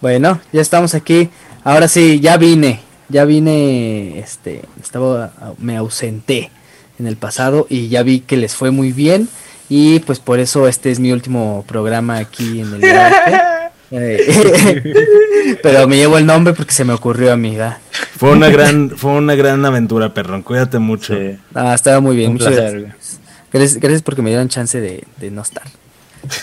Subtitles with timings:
[0.00, 1.30] Bueno, ya estamos aquí.
[1.64, 2.80] Ahora sí, ya vine.
[3.08, 6.50] Ya vine, este, estaba, me ausenté
[6.98, 9.28] en el pasado y ya vi que les fue muy bien
[9.68, 12.84] y pues por eso este es mi último programa aquí en el
[13.90, 17.78] eh, pero me llevo el nombre porque se me ocurrió a mí, ¿verdad?
[18.16, 20.42] Fue una gran, fue una gran aventura, perrón.
[20.42, 21.14] Cuídate mucho.
[21.54, 22.32] Ah, estaba muy bien.
[22.32, 23.80] Muchas gracias.
[23.80, 24.02] gracias.
[24.02, 25.64] porque me dieron chance de, de no estar.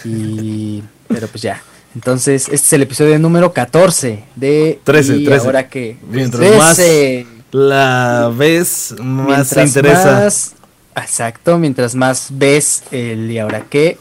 [0.04, 1.62] Y, pero pues ya.
[1.96, 4.80] Entonces, este es el episodio número 14 de...
[4.84, 5.98] 13, y Ahora que...
[6.10, 6.80] Mientras más
[7.52, 10.28] la ves, más te interesa.
[10.98, 13.98] exacto, mientras más ves el y ahora qué,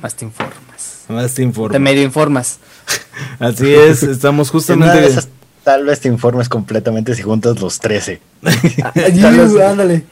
[0.00, 1.04] más te informas.
[1.08, 1.72] Más te informas.
[1.72, 2.58] Te medio informas.
[3.38, 5.14] Así es, estamos justamente...
[5.62, 8.20] tal vez te informes completamente si juntas los 13.
[8.82, 8.92] Ah,
[9.70, 10.04] ándale.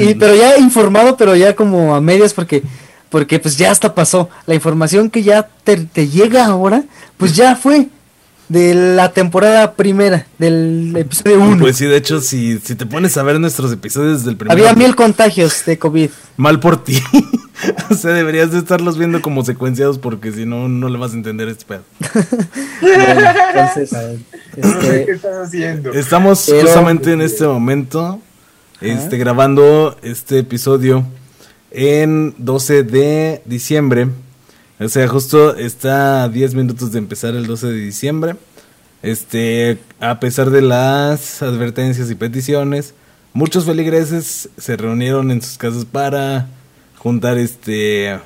[0.00, 2.62] y, pero ya informado, pero ya como a medias porque
[3.10, 4.28] porque pues ya hasta pasó.
[4.46, 6.84] La información que ya te, llega ahora,
[7.16, 7.88] pues ya fue
[8.48, 11.58] de la temporada primera, del episodio 1.
[11.58, 14.58] Pues sí, de hecho, si, si te pones a ver nuestros episodios del primer...
[14.58, 16.10] Había mil contagios de COVID.
[16.38, 17.02] Mal por ti.
[17.90, 21.16] o sea, deberías de estarlos viendo como secuenciados porque si no, no le vas a
[21.16, 21.82] entender este pedo.
[22.80, 24.18] entonces, a ver,
[24.56, 25.92] este, ¿Qué estás haciendo?
[25.92, 28.20] Estamos justamente en este momento
[28.80, 31.04] este, grabando este episodio
[31.70, 34.08] en 12 de diciembre.
[34.80, 38.36] O sea, justo está a 10 minutos de empezar el 12 de diciembre.
[39.02, 42.94] Este, a pesar de las advertencias y peticiones,
[43.32, 46.48] muchos feligreses se reunieron en sus casas para
[46.96, 48.18] juntar este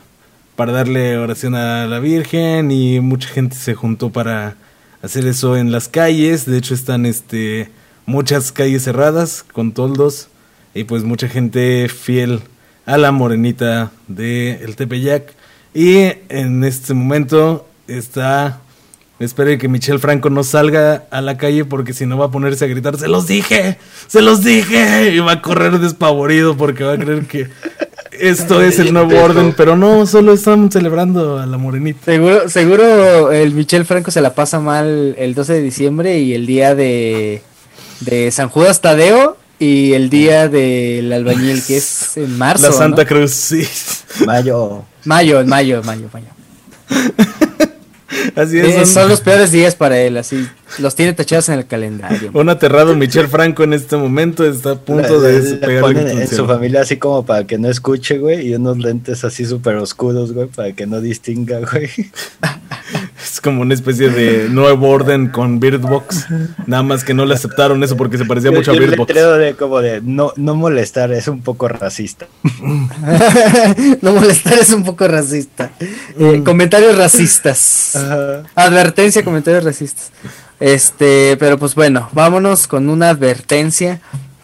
[0.56, 4.56] para darle oración a la Virgen y mucha gente se juntó para
[5.02, 6.46] hacer eso en las calles.
[6.46, 7.70] De hecho están este
[8.06, 10.28] muchas calles cerradas con toldos
[10.74, 12.42] y pues mucha gente fiel
[12.86, 15.34] a la morenita de el Tepeyac.
[15.74, 18.60] Y en este momento está.
[19.18, 22.64] Espero que Michelle Franco no salga a la calle porque si no va a ponerse
[22.64, 26.94] a gritar, se los dije, se los dije, y va a correr despavorido porque va
[26.94, 27.48] a creer que
[28.18, 32.04] esto es el nuevo orden, pero no, solo están celebrando a la morenita.
[32.04, 36.44] Seguro, seguro el Michelle Franco se la pasa mal el 12 de diciembre y el
[36.44, 37.42] día de,
[38.00, 42.66] de San Judas Tadeo y el día del albañil, que es en marzo.
[42.66, 43.62] La Santa Cruz, sí.
[44.26, 44.84] Mayo.
[45.04, 46.26] Mayo, mayo, mayo, mayo.
[48.34, 48.66] Así es.
[48.66, 49.08] Eh, son...
[49.08, 50.46] los peores días para él, así.
[50.78, 52.30] Los tiene tachados en el calendario.
[52.32, 56.82] Un aterrado Michel Franco en este momento está a punto de pegar en su familia
[56.82, 60.72] así como para que no escuche, güey, y unos lentes así súper oscuros, güey, para
[60.72, 61.90] que no distinga, güey.
[63.22, 66.26] Es como una especie de nuevo orden con Birdbox.
[66.66, 69.14] Nada más que no le aceptaron eso porque se parecía mucho a Birdbox.
[69.14, 72.26] de como de no, no molestar, es un poco racista.
[74.02, 75.70] no molestar es un poco racista.
[76.18, 76.44] Eh, mm.
[76.44, 77.96] comentarios racistas.
[78.54, 80.10] Advertencia, comentarios racistas.
[80.62, 84.00] Este, pero pues bueno, vámonos con una advertencia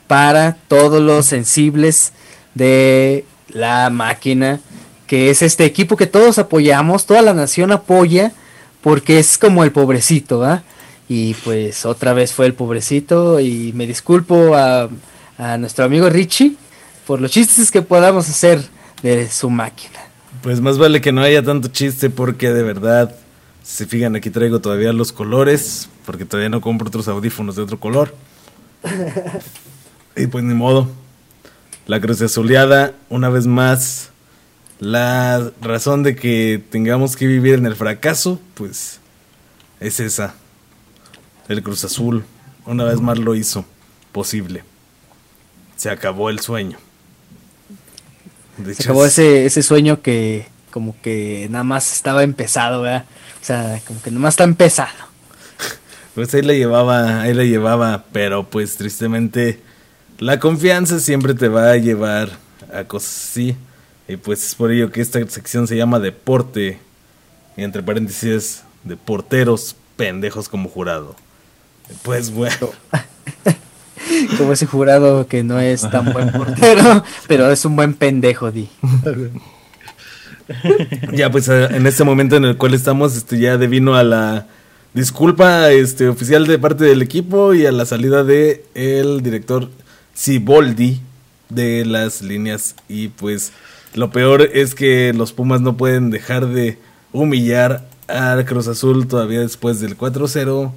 [0.09, 2.13] para todos los sensibles
[2.55, 4.59] de la máquina,
[5.07, 8.33] que es este equipo que todos apoyamos, toda la nación apoya
[8.83, 10.65] porque es como el pobrecito, ¿va?
[11.09, 14.89] Y pues otra vez fue el pobrecito y me disculpo a,
[15.57, 16.57] nuestro amigo Richie
[17.07, 18.61] por los chistes que podamos hacer
[19.05, 20.01] de su máquina.
[20.43, 23.15] Pues más vale que no haya tanto chiste porque de verdad,
[23.69, 27.79] si fijan aquí traigo todavía los colores, porque todavía no compro otros audífonos de otro
[27.79, 28.15] color.
[30.17, 30.89] y pues ni modo.
[31.87, 34.09] La cruz azuleada, una vez más,
[34.81, 39.01] la razón de que tengamos que vivir en el fracaso, pues
[39.81, 40.35] es esa.
[41.47, 42.25] El Cruz Azul
[42.65, 43.67] una vez más lo hizo
[44.13, 44.65] posible.
[45.77, 46.79] Se acabó el sueño.
[48.65, 53.05] Se acabó ese, ese sueño que como que nada más estaba empezado, ¿verdad?
[53.41, 55.09] O sea, como que nada más está empezado.
[56.15, 59.61] Pues ahí la llevaba, ahí la llevaba, pero pues tristemente
[60.19, 62.31] la confianza siempre te va a llevar
[62.73, 63.57] a cosas así.
[64.09, 66.79] Y pues es por ello que esta sección se llama Deporte.
[67.57, 71.15] Y entre paréntesis, de porteros pendejos como jurado.
[72.03, 72.71] Pues bueno.
[74.39, 78.69] como ese jurado que no es tan buen portero, pero es un buen pendejo, Di.
[81.13, 84.47] ya, pues en este momento en el cual estamos, este ya devino a la
[84.95, 89.69] disculpa este oficial de parte del equipo y a la salida de el director
[90.17, 91.01] Ciboldi
[91.51, 93.53] de las líneas y pues
[93.95, 96.79] lo peor es que los Pumas no pueden dejar de
[97.13, 100.73] humillar al Cruz Azul todavía después del 4-0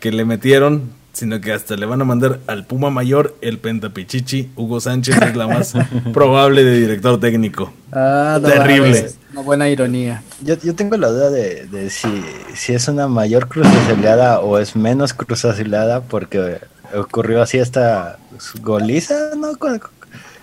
[0.00, 0.90] que le metieron.
[1.12, 4.50] Sino que hasta le van a mandar al Puma Mayor el Pentapichichi.
[4.56, 5.74] Hugo Sánchez es la más
[6.12, 7.72] probable de director técnico.
[7.92, 9.10] Ah, Terrible.
[9.32, 10.22] una buena ironía.
[10.42, 12.08] Yo, yo tengo la duda de, de si,
[12.54, 16.58] si es una mayor cruz azulada o es menos cruz azulada, porque
[16.94, 18.18] ocurrió así esta
[18.60, 19.52] goliza, ¿no?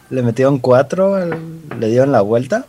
[0.09, 1.17] Le metieron cuatro,
[1.79, 2.65] le dieron la vuelta.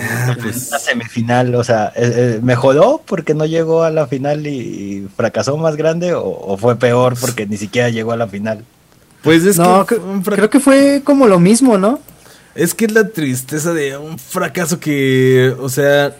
[0.00, 0.70] Ah, pues...
[0.70, 5.56] La semifinal, o sea, eh, eh, ¿mejoró porque no llegó a la final y, fracasó
[5.56, 8.64] más grande o, fue peor porque ni siquiera llegó a la final?
[9.22, 12.00] Pues es no, que creo que fue como lo mismo, ¿no?
[12.54, 16.14] Es que es la tristeza de un fracaso que, o sea,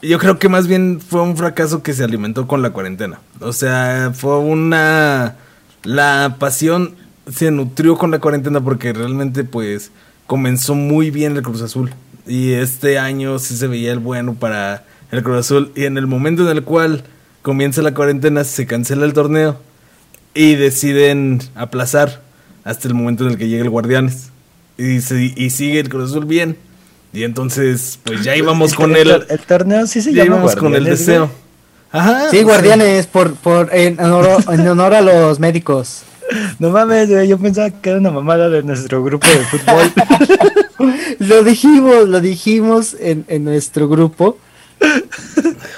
[0.00, 3.20] yo creo que más bien fue un fracaso que se alimentó con la cuarentena.
[3.40, 5.36] O sea, fue una...
[5.84, 6.96] La pasión
[7.30, 9.90] se nutrió con la cuarentena porque realmente pues
[10.26, 11.92] comenzó muy bien el Cruz Azul.
[12.26, 15.72] Y este año sí se veía el bueno para el Cruz Azul.
[15.74, 17.04] Y en el momento en el cual
[17.42, 19.58] comienza la cuarentena, se cancela el torneo
[20.34, 22.22] y deciden aplazar
[22.64, 24.30] hasta el momento en el que llegue el Guardianes.
[24.78, 26.56] Y, y sigue el Cruz Azul bien.
[27.12, 30.84] Y entonces, pues ya íbamos con el, el, torneo sí se ya íbamos con el
[30.84, 31.30] deseo.
[31.90, 32.30] Ajá.
[32.30, 36.04] Sí, Guardianes, por, por, en, honor, en honor a los médicos.
[36.58, 39.92] No mames, yo pensaba que era una mamada de nuestro grupo de fútbol.
[41.32, 44.38] lo dijimos, lo dijimos en, en nuestro grupo.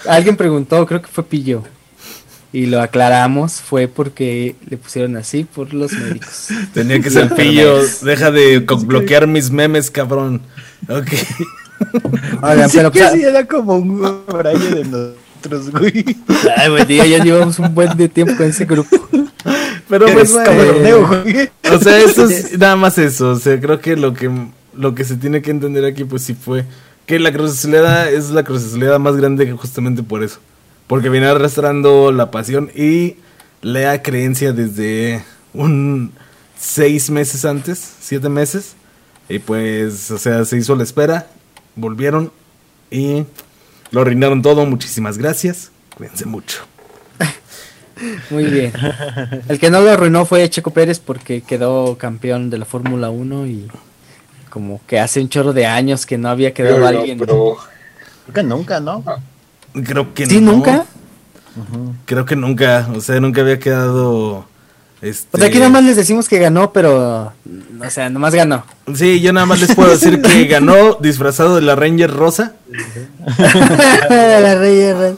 [0.08, 1.62] Alguien preguntó, creo que fue Pillo.
[2.52, 6.48] Y lo aclaramos, fue porque le pusieron así por los médicos.
[6.72, 10.40] Tenía que ser Pillo, deja de bloquear mis memes, cabrón.
[10.88, 11.08] Ok.
[12.42, 16.16] Oigan, pero que sí era como un braille de nosotros, güey.
[16.56, 19.08] Ay, güey, ya llevamos un buen de tiempo con ese grupo.
[19.88, 21.50] Pero pues, güey.
[21.72, 23.30] O sea, eso es nada más eso.
[23.30, 24.30] O sea, creo que lo que
[24.76, 26.64] lo que se tiene que entender aquí, pues sí fue
[27.06, 30.38] que la crucesleda es la crucesleda más grande justamente por eso.
[30.86, 33.16] Porque viene arrastrando la pasión y
[33.62, 36.12] la creencia desde un
[36.58, 38.74] seis meses antes, siete meses.
[39.28, 41.28] Y pues, o sea, se hizo la espera,
[41.76, 42.30] volvieron
[42.90, 43.24] y
[43.90, 44.66] lo arruinaron todo.
[44.66, 45.70] Muchísimas gracias.
[45.96, 46.64] Cuídense mucho.
[48.30, 48.72] Muy bien.
[49.48, 53.46] El que no lo arruinó fue Checo Pérez porque quedó campeón de la Fórmula 1
[53.46, 53.68] y
[54.54, 57.18] como que hace un chorro de años que no había quedado alguien.
[57.18, 57.58] Creo
[58.32, 59.02] que nunca, ¿no?
[59.84, 60.86] Creo que ¿Sí, nunca?
[62.04, 64.46] Creo que nunca, o sea, nunca había quedado...
[65.02, 65.36] Este...
[65.36, 67.32] O sea, aquí nada más les decimos que ganó, pero...
[67.84, 68.64] O sea, nomás ganó.
[68.94, 72.52] Sí, yo nada más les puedo decir que ganó disfrazado de la Ranger Rosa.
[74.08, 75.16] la Ranger Rosa.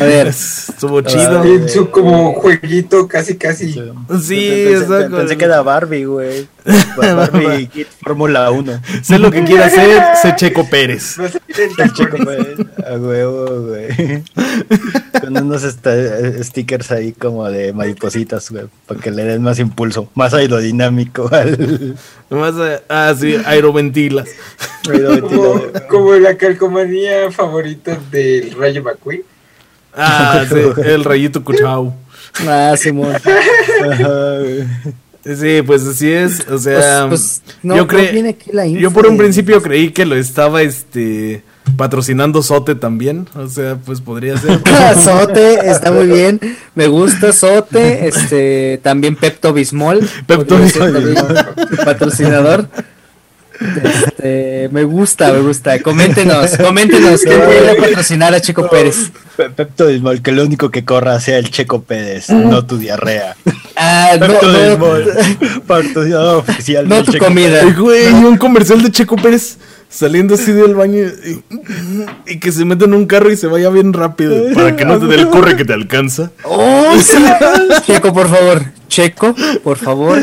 [0.00, 1.44] A ver, estuvo chido.
[1.64, 3.72] Hizo como jueguito casi casi.
[4.20, 5.16] Sí, exacto.
[5.16, 6.48] Pensé que era Barbie, güey.
[6.96, 8.80] Barbie Fórmula 1.
[9.02, 11.16] Sé lo que quiere hacer, sé Checo Pérez.
[11.94, 12.58] Checo Pérez.
[12.86, 14.22] A huevo, güey.
[15.20, 18.64] Con unos stickers ahí como de maripositas, güey.
[18.86, 21.96] Para que le den más impulso, más aerodinámico al.
[22.30, 22.54] Más,
[22.88, 24.28] ah, sí, aeroventilas.
[25.20, 29.22] Como, como la calcomanía favorita del Rayo McQueen.
[29.96, 31.94] Ah, sí, el rayito cuchao.
[32.46, 33.14] Ah, Simón.
[33.22, 33.30] Sí,
[35.66, 38.36] pues así es, o sea, pues, pues, no, yo creí,
[38.78, 41.42] yo por un principio creí que lo estaba, este,
[41.76, 44.60] patrocinando Sote también, o sea, pues podría ser.
[45.02, 46.40] Sote, está muy bien,
[46.74, 51.16] me gusta Sote, este, también Pepto Bismol, Pepto Bismol,
[51.84, 52.68] patrocinador.
[53.60, 55.80] Este, me gusta, me gusta.
[55.80, 59.10] Coméntenos, coméntenos quién puede patrocinar a Checo Pérez.
[59.56, 63.36] Pepto Bismol, que lo único que corra sea el Checo Pérez, no tu diarrea.
[63.76, 66.88] Ah, Pepto no, patrocinador oficial.
[66.88, 67.64] No tu comida.
[67.76, 69.58] güey, un comercial de Checo Pérez
[69.88, 71.04] saliendo así del baño
[72.26, 74.98] y, que se meta en un carro y se vaya bien rápido para que no
[74.98, 76.30] te dé el corre que te alcanza.
[76.42, 76.96] Oh,
[77.86, 78.62] Checo, por favor.
[78.88, 80.18] Checo, por favor.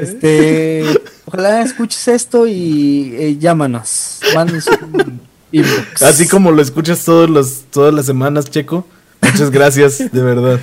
[0.00, 0.84] Este,
[1.28, 4.20] ojalá escuches esto y eh, llámanos.
[6.00, 8.86] Así como lo escuchas todos los, todas las semanas, Checo.
[9.20, 10.60] Muchas gracias, de verdad.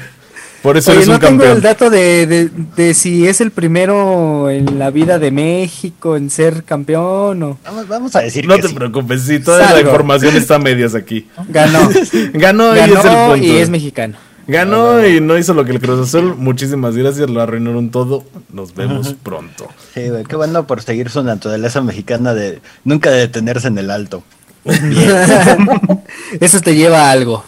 [0.62, 1.40] Por eso eres un campeón.
[1.40, 6.32] tengo el dato de, de, si es el primero en la vida de México en
[6.32, 7.60] ser campeón o...
[7.88, 11.28] Vamos, a decir No te preocupes, si toda la información está a medias aquí.
[11.50, 11.88] Ganó.
[12.34, 13.36] Ganó, y es el punto.
[13.38, 14.18] Y es mexicano.
[14.48, 16.36] Ganó y no hizo lo que el Cruz Azul.
[16.36, 18.24] Muchísimas gracias, lo arruinaron todo.
[18.52, 19.68] Nos vemos pronto.
[19.94, 24.24] Sí, güey, qué bueno por seguir su naturaleza mexicana de nunca detenerse en el alto.
[26.40, 27.44] Eso te lleva a algo.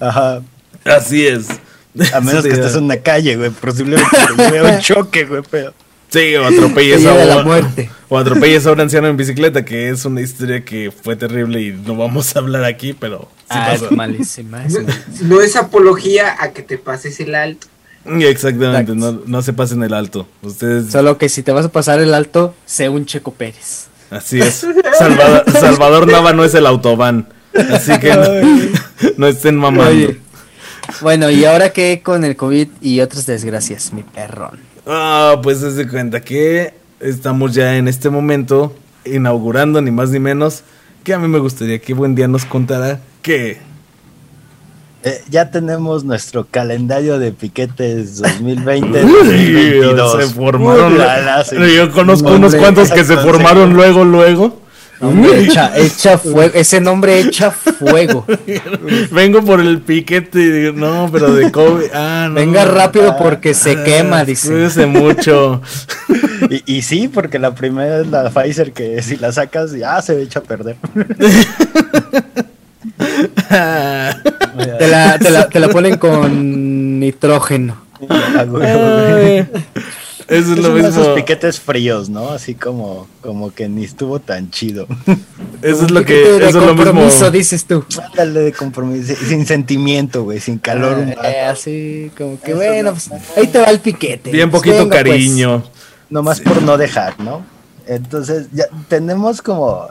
[0.00, 0.40] Ajá.
[0.84, 1.46] Así es.
[2.14, 3.50] A menos que estés en una calle, güey.
[3.50, 5.72] Posiblemente te un choque, güey, pero.
[6.12, 7.88] Sí, o atropellas a, la muerte.
[8.10, 11.72] o atropellas a un anciano en bicicleta, que es una historia que fue terrible y
[11.72, 13.86] no vamos a hablar aquí, pero sí Ah, pasó.
[13.86, 14.64] es malísima.
[14.66, 15.28] es No, malísima.
[15.28, 17.66] no es apología a que te pases el alto.
[18.04, 20.26] Exactamente, no, no se pasen el alto.
[20.42, 23.86] Ustedes, Solo que si te vas a pasar el alto, sé un Checo Pérez.
[24.10, 24.66] así es.
[24.98, 27.28] Salvador, Salvador Nava no es el autobán.
[27.70, 29.90] Así que no, no estén mamando.
[29.92, 30.18] Oye.
[31.00, 34.58] Bueno, y ahora que con el COVID y otras desgracias, mi perrón.
[34.86, 38.74] Ah, pues se de cuenta que estamos ya en este momento
[39.04, 40.62] inaugurando ni más ni menos
[41.04, 43.58] que a mí me gustaría que buen día nos contara que
[45.04, 49.00] Eh, ya tenemos nuestro calendario de piquetes 2020.
[49.00, 50.12] Sí, 2022.
[50.24, 50.92] se formaron.
[50.92, 51.56] Uy, la, la, sí.
[51.76, 54.61] Yo conozco unos cuantos que se formaron luego, luego.
[55.34, 56.52] Echa, echa fuego.
[56.54, 58.24] Ese nombre echa fuego.
[59.10, 60.38] Vengo por el piquete.
[60.40, 61.86] y digo, No, pero de COVID.
[61.92, 62.34] Ah, no.
[62.34, 64.48] Venga rápido porque se Ah, quema, dice.
[64.48, 65.60] Cuídese mucho.
[66.50, 70.20] Y, y sí, porque la primera es la Pfizer que si la sacas, ya se
[70.20, 70.74] echa a perder.
[73.48, 77.76] Te la, te la, te la ponen con nitrógeno.
[78.08, 79.46] Ah, Ay, güey.
[80.32, 81.14] Eso es Es lo uno de esos mismo.
[81.14, 82.30] piquetes fríos, ¿no?
[82.30, 84.86] Así como, como que ni estuvo tan chido.
[85.62, 86.14] Eso es lo que.
[86.14, 87.30] de Eso es lo compromiso, mismo.
[87.30, 87.84] dices tú.
[88.10, 90.98] Ándale de compromiso, sin sentimiento, güey, sin calor.
[90.98, 91.22] humano.
[91.22, 94.30] Eh, así, como que bueno, pues, ahí te va el piquete.
[94.30, 95.02] Bien Pues, poquito venga, pues.
[95.04, 95.62] cariño.
[96.10, 97.42] Nomás por no dejar, ¿no?
[97.86, 99.86] Entonces, ya tenemos como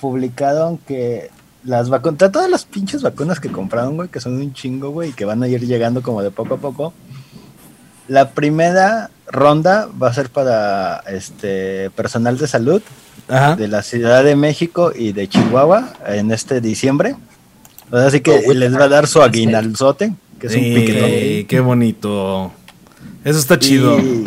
[0.00, 1.30] publicado aunque
[1.64, 5.12] las vacunas, todas las pinches vacunas que compraron, güey, que son un chingo, güey, y
[5.12, 6.92] que van a ir llegando como de poco a poco.
[8.08, 12.82] La primera ronda va a ser para este personal de salud
[13.28, 13.56] Ajá.
[13.56, 17.16] de la Ciudad de México y de Chihuahua en este diciembre.
[17.90, 21.46] Así que Oh, les va a dar su aguinalzote, que es un piquetón.
[21.48, 22.52] qué bonito.
[23.24, 23.98] Eso está chido.
[23.98, 24.24] Y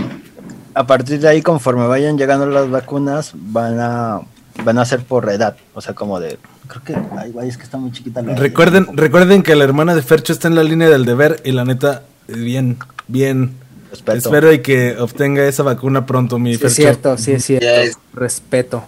[0.73, 4.21] a partir de ahí, conforme vayan llegando las vacunas, van a
[4.63, 5.55] van a ser por edad.
[5.73, 6.39] O sea, como de.
[6.67, 6.95] Creo que.
[7.17, 8.35] Ay, es que está muy chiquita la.
[8.35, 11.65] Recuerden, recuerden que la hermana de Fercho está en la línea del deber y la
[11.65, 13.53] neta, bien, bien.
[13.91, 14.17] Respeto.
[14.17, 17.99] Espero y que obtenga esa vacuna pronto, mi Sí, es cierto, sí es cierto.
[18.13, 18.83] Respeto.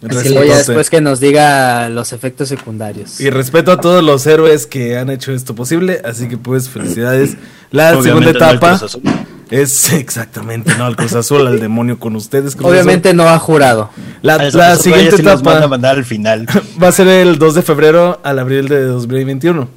[0.00, 3.20] Luego ya después que nos diga los efectos secundarios.
[3.20, 7.36] Y respeto a todos los héroes que han hecho esto posible, así que pues felicidades.
[7.70, 9.02] La segunda Obviamente no el etapa Cruz Azul.
[9.50, 12.54] es exactamente, no, al Cruz Azul, al demonio con ustedes.
[12.54, 13.90] Cruz Obviamente no ha jurado.
[14.22, 16.46] La, A esos la siguiente sí los van a etapa mandar al final.
[16.82, 19.68] va a ser el 2 de febrero al abril de 2021.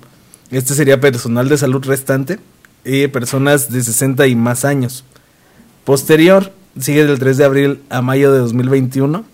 [0.51, 2.39] Este sería personal de salud restante
[2.83, 5.03] y personas de 60 y más años.
[5.83, 9.25] Posterior, sigue del 3 de abril a mayo de 2021.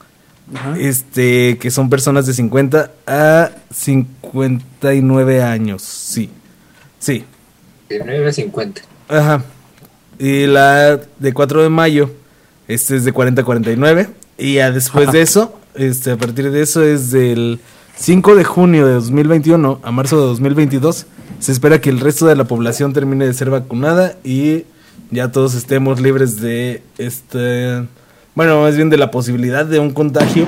[0.56, 0.78] Ajá.
[0.80, 5.82] Este, que son personas de 50 a 59 años.
[5.82, 6.30] Sí.
[7.00, 7.26] Sí.
[7.90, 8.82] De 9 a 50.
[9.10, 9.44] Ajá.
[10.20, 12.12] Y la de 4 de mayo,
[12.68, 14.10] este es de 40 a 49.
[14.38, 17.60] Y ya después de eso, este, a partir de eso es del
[18.00, 21.08] 5 de junio de 2021 a marzo de 2022.
[21.40, 24.66] Se espera que el resto de la población termine de ser vacunada y
[25.10, 27.88] ya todos estemos libres de este,
[28.36, 30.46] bueno, más bien de la posibilidad de un contagio,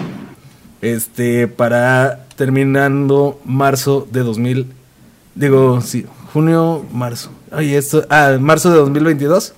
[0.81, 4.67] este, para terminando marzo de 2000,
[5.35, 7.31] digo, sí, junio, marzo.
[7.51, 9.53] Oye, esto, ah, marzo de 2022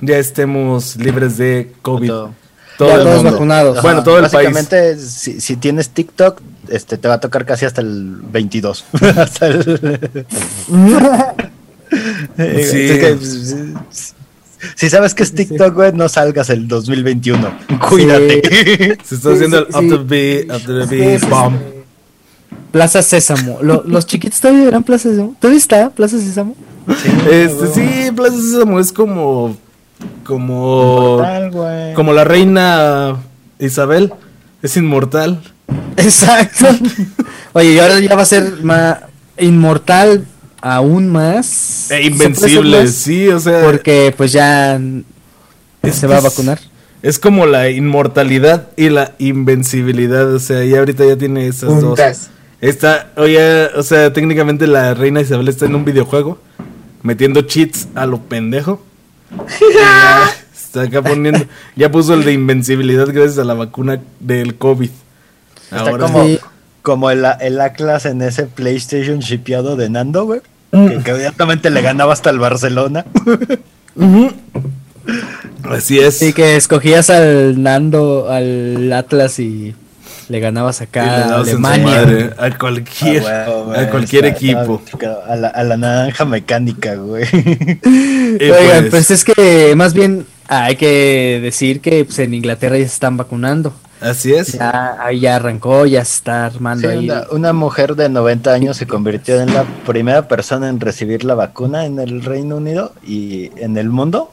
[0.00, 2.12] ya estemos libres de COVID.
[2.80, 2.88] Todo.
[2.88, 3.32] Todo Ya el todos mundo.
[3.32, 3.82] vacunados.
[3.82, 4.32] Bueno, todo el país.
[4.32, 8.84] Básicamente, si, si tienes TikTok, este te va a tocar casi hasta el 22.
[9.16, 10.06] hasta el...
[12.36, 12.88] Sí.
[13.18, 14.14] Pues,
[14.76, 17.58] si sabes que es TikTok, güey, no salgas el 2021.
[17.88, 18.96] Cuídate.
[19.04, 21.26] Se está haciendo sí, el after the Sí, Big sí, sí.
[21.30, 21.56] Bomb.
[22.70, 23.58] Plaza Sésamo.
[23.62, 25.34] Lo- los chiquitos todavía verán Plaza Sésamo.
[25.40, 26.54] ¿Todavía está Plaza Sésamo?
[27.30, 29.56] Este, sí, Plaza Sésamo es como.
[30.24, 31.14] Como.
[31.18, 31.94] Inmortal, güey.
[31.94, 33.16] Como la reina
[33.58, 34.12] Isabel.
[34.62, 35.40] Es inmortal.
[35.96, 36.66] Exacto.
[37.52, 38.98] Oye, y ahora ya va a ser más
[39.38, 40.24] inmortal
[40.60, 41.90] aún más.
[41.90, 42.90] E ¿Se puede ser invencible, más?
[42.90, 43.62] sí, o sea.
[43.64, 44.80] Porque pues ya
[45.82, 46.58] es se va a vacunar.
[47.02, 50.34] Es como la inmortalidad y la invencibilidad.
[50.34, 51.98] O sea, ya ahorita ya tiene esas dos.
[52.60, 56.38] Está, oye, o sea, técnicamente la reina Isabel está en un videojuego.
[57.02, 58.84] Metiendo cheats a lo pendejo.
[59.32, 61.44] Y ya está acá poniendo.
[61.76, 64.90] Ya puso el de invencibilidad gracias a la vacuna del COVID.
[65.64, 66.38] Está Ahora como, sí.
[66.82, 70.40] como el, el Atlas en ese PlayStation shipeado de Nando, güey.
[70.72, 70.86] Mm.
[71.02, 73.04] Que, inmediatamente le ganaba hasta el Barcelona.
[75.64, 76.18] Así es.
[76.18, 79.74] Sí, que escogías al Nando, al Atlas y
[80.30, 81.84] le ganabas acá le a Alemania.
[81.84, 83.46] madre, a cualquier, Ah,
[83.76, 84.80] a cualquier está- equipo.
[84.86, 87.24] está- a, la, a la naranja mecánica, güey.
[87.84, 92.84] Oigan, pues, pues es que más bien hay que decir que pues, en Inglaterra ya
[92.86, 93.72] se están vacunando.
[94.00, 94.52] Así es.
[94.54, 97.04] Ya, ahí ya arrancó, ya se está armando ahí.
[97.10, 101.34] Una, una, mujer de 90 años se convirtió en la primera persona en recibir la
[101.34, 104.32] vacuna en el Reino Unido y en el mundo.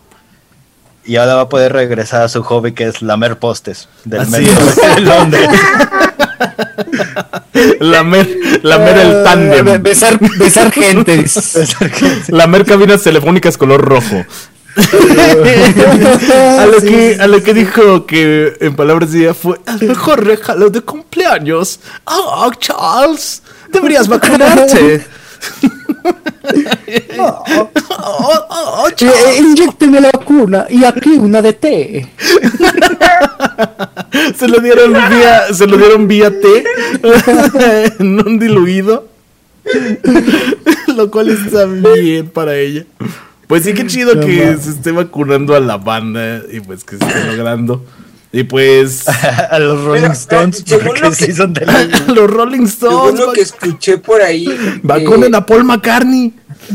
[1.07, 4.65] Y ahora va a poder regresar a su hobby que es lamer postes del metro
[4.65, 5.49] de Londres.
[7.79, 8.27] lamer,
[8.61, 9.81] lamer el tándem.
[9.81, 11.25] Besar, besar gente.
[12.27, 14.25] lamer cabinas telefónicas color rojo.
[14.77, 20.23] a, lo que, a lo que dijo que en palabras de ella fue el mejor
[20.23, 21.79] regalo de cumpleaños.
[22.05, 25.03] Oh, Charles, deberías vacunarte.
[27.19, 28.87] oh, oh, oh,
[29.37, 32.07] inyecteme la vacuna y aquí una de té.
[34.37, 36.63] se lo dieron vía, se lo dieron vía té,
[37.99, 39.07] en un diluido,
[40.95, 42.85] lo cual está bien para ella.
[43.47, 47.05] Pues sí, qué chido que se esté vacunando a la banda y pues que se
[47.05, 47.83] esté logrando.
[48.31, 49.07] Y pues.
[49.49, 50.63] a los Rolling Stones.
[50.63, 51.65] porque sí son de
[52.07, 53.19] los Rolling Stones.
[53.19, 54.47] Según lo que escuché por ahí.
[54.83, 56.33] Vacunen a Paul McCartney.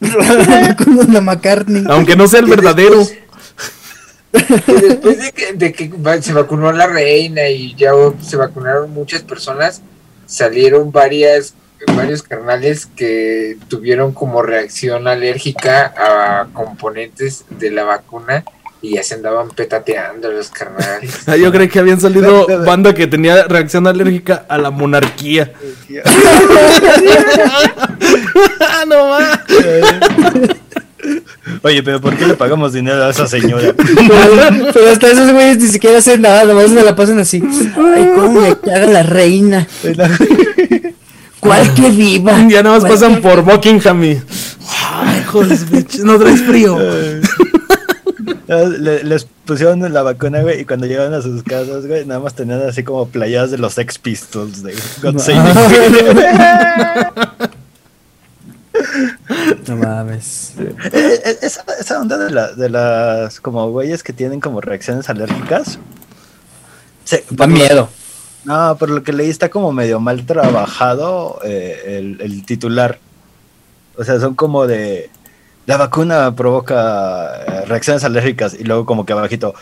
[0.00, 1.84] Vacunen a McCartney.
[1.88, 3.06] Aunque no sea el verdadero.
[4.32, 5.90] Después de que, de que
[6.22, 7.90] se vacunó la reina y ya
[8.22, 9.82] se vacunaron muchas personas,
[10.26, 11.54] salieron varias
[11.94, 18.44] varios carnales que tuvieron como reacción alérgica a componentes de la vacuna
[18.82, 21.20] y ya se andaban petateando los carnales.
[21.26, 25.52] Ah, yo creí que habían salido banda que tenía reacción alérgica a la monarquía.
[28.88, 29.38] no más.
[31.62, 33.72] Oye, pero ¿por qué le pagamos dinero a esa señora?
[33.76, 37.42] pero, hasta esos güeyes ni siquiera hacen nada, nomás me la pasan así.
[37.94, 39.66] Ay, cómo me caga la reina.
[41.40, 42.46] ¿Cuál que viva?
[42.48, 44.20] Ya nada más pasan por Buckingham y.
[44.94, 45.58] Ay, joder,
[46.04, 46.78] no traes frío.
[48.56, 52.62] Les pusieron la vacuna, güey, y cuando llegaron a sus casas, güey, nada más tenían
[52.62, 55.20] así como playadas de los Sex Pistols de God
[59.68, 60.54] No mames.
[60.58, 65.08] Eh, eh, esa, esa onda de, la, de las como güeyes que tienen como reacciones
[65.08, 65.78] alérgicas.
[67.04, 67.88] Se, da miedo.
[68.44, 72.98] No, por lo que leí está como medio mal trabajado eh, el, titular.
[73.96, 75.10] O sea, son como de...
[75.66, 79.54] La vacuna provoca eh, reacciones alérgicas y luego como que abajito.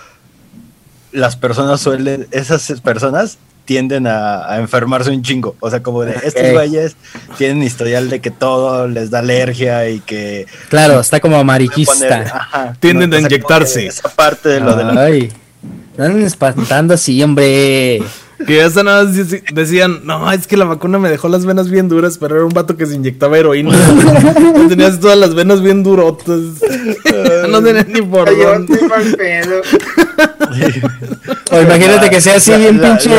[1.13, 2.27] Las personas suelen...
[2.31, 5.55] Esas personas tienden a, enfermarse un chingo.
[5.61, 6.97] O sea, como de estos güeyes
[7.39, 10.47] tienen historial de que todo les da alergia y que...
[10.69, 12.75] Claro, está como amarillista.
[12.81, 13.87] tienden a inyectarse.
[13.87, 15.09] Esa parte de lo de la...
[15.09, 18.03] Están espantando así, hombre.
[18.47, 19.15] Que hasta nada más
[19.53, 22.53] decían, no, es que la vacuna me dejó las venas bien duras, pero era un
[22.53, 23.77] vato que se inyectaba heroína.
[24.69, 26.41] Tenías todas las venas bien durotas.
[27.49, 28.79] no tenía ni por dónde.
[31.51, 33.11] o imagínate que sea así bien pinche.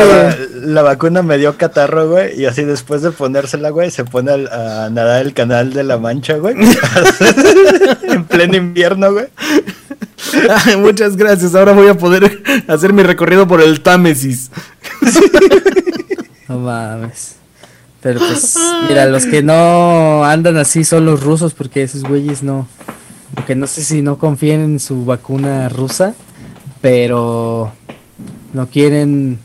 [0.62, 4.88] La, vacuna me dio catarro, güey, y así después de ponérsela, güey, se pone a,
[4.90, 6.54] nadar el canal de la mancha, güey.
[8.08, 9.26] en pleno invierno, güey.
[10.78, 11.54] muchas gracias.
[11.54, 14.50] Ahora voy a poder hacer mi recorrido por el Támesis.
[16.48, 17.36] No mames.
[18.02, 22.66] Pero pues, mira, los que no andan así son los rusos, porque esos güeyes no.
[23.34, 26.14] Porque no sé si no confían en su vacuna rusa,
[26.80, 27.72] pero
[28.52, 29.38] no quieren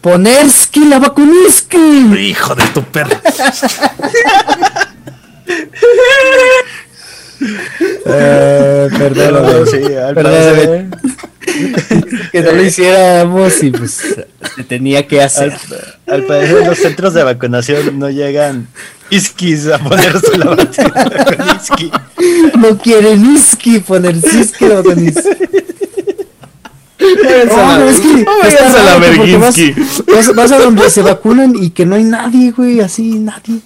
[0.00, 1.78] ponerski la vacuniski.
[2.18, 3.16] Hijo de tu perro.
[8.06, 10.14] eh, perdón, sí, al
[12.32, 14.16] que no lo hiciéramos y pues
[14.56, 15.52] se tenía que hacer.
[16.06, 18.66] Al, parecer los centros de vacunación no llegan
[19.10, 21.04] iskis a ponerse la vacuna
[21.36, 21.92] con iski.
[22.58, 25.12] No quieren iski ponerse iski la vacuna.
[27.00, 29.36] No, es que
[30.12, 33.60] vas, vas a donde se vacunan y que no hay nadie, güey, así, nadie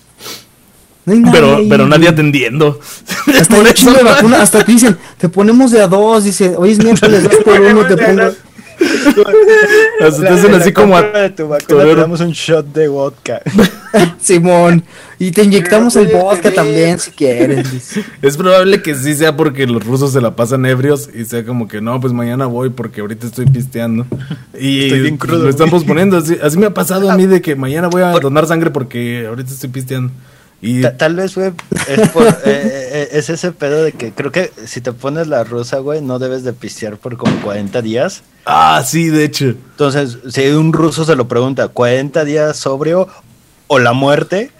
[1.32, 2.78] pero, pero nadie atendiendo.
[3.26, 6.72] Hasta por eso de vacuna, hasta te dicen, te ponemos de a dos, dice, hoy
[6.72, 8.32] es miércoles, dos por uno, te pongo.
[10.00, 11.02] Hasta te hacen así como a.
[11.02, 13.40] De tu vacuna, te damos un shot de vodka.
[14.20, 14.84] Simón.
[15.18, 17.66] Y te inyectamos el vodka también si quieres.
[18.22, 21.66] Es probable que sí sea porque los rusos se la pasan ebrios y sea como
[21.66, 24.06] que no, pues mañana voy porque ahorita estoy pisteando.
[24.58, 25.44] Y estoy bien crudo.
[25.44, 26.16] Lo están posponiendo.
[26.18, 29.26] Así, así me ha pasado a mí de que mañana voy a donar sangre porque
[29.26, 30.12] ahorita estoy pisteando.
[30.60, 30.82] Y...
[30.82, 31.52] tal vez, güey,
[31.88, 35.44] es, por, eh, eh, es ese pedo de que creo que si te pones la
[35.44, 38.22] rusa, güey, no debes de pistear por como 40 días.
[38.44, 39.46] Ah, sí, de hecho.
[39.46, 43.08] Entonces, si un ruso se lo pregunta, ¿40 días sobrio
[43.68, 44.50] o la muerte,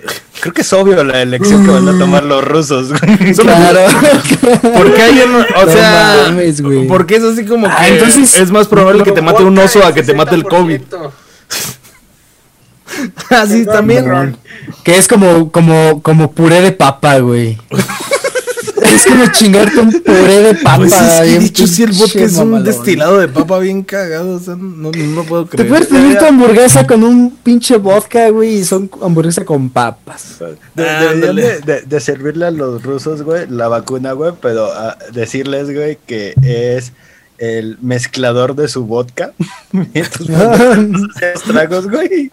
[0.41, 2.93] creo que es obvio la elección que van a tomar los rusos.
[3.37, 3.81] Claro.
[4.77, 6.35] Porque hay un, o sea,
[6.89, 9.85] porque es así como ah, que entonces, es más probable que te mate un oso
[9.85, 10.83] a que te mate el COVID.
[13.31, 14.37] Así también.
[14.85, 17.59] Que es como, como, como puré de papa, güey.
[18.83, 20.77] es como chingarte un puré de papa.
[20.79, 24.41] Pues es que dicho si el vodka es un destilado de papa bien cagado, o
[24.41, 25.67] sea, no, no puedo creer.
[25.67, 30.39] Te puedes pedir tu hamburguesa con un pinche vodka, güey, y son hamburguesa con papas.
[30.75, 36.35] De, de, servirle a los rusos, güey, la vacuna, güey, pero a decirles, güey, que
[36.43, 36.93] es
[37.39, 39.33] el mezclador de su vodka.
[41.47, 42.31] tragos, güey.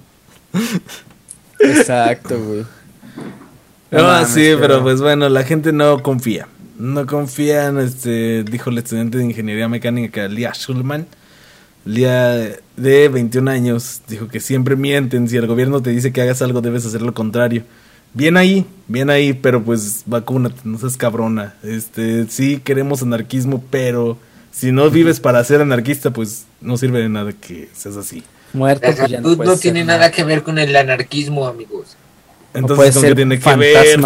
[1.60, 2.66] Exacto, güey.
[3.92, 6.48] No, sí, pero pues bueno, la gente no confía.
[6.78, 11.08] No confía en este, dijo el estudiante de ingeniería mecánica Lia Schulman.
[11.86, 15.30] Lia de 21 años dijo que siempre mienten.
[15.30, 17.64] Si el gobierno te dice que hagas algo, debes hacer lo contrario.
[18.14, 21.54] Bien ahí, bien ahí, pero pues vacúnate, no seas cabrona.
[21.64, 24.18] Este, sí queremos anarquismo, pero
[24.52, 28.24] si no vives para ser anarquista, pues no sirve de nada que seas así.
[28.56, 31.98] Muerto, pues ya no, no tiene nada que ver con el anarquismo, amigos.
[32.56, 34.00] Entonces, ¿con qué tiene que ver,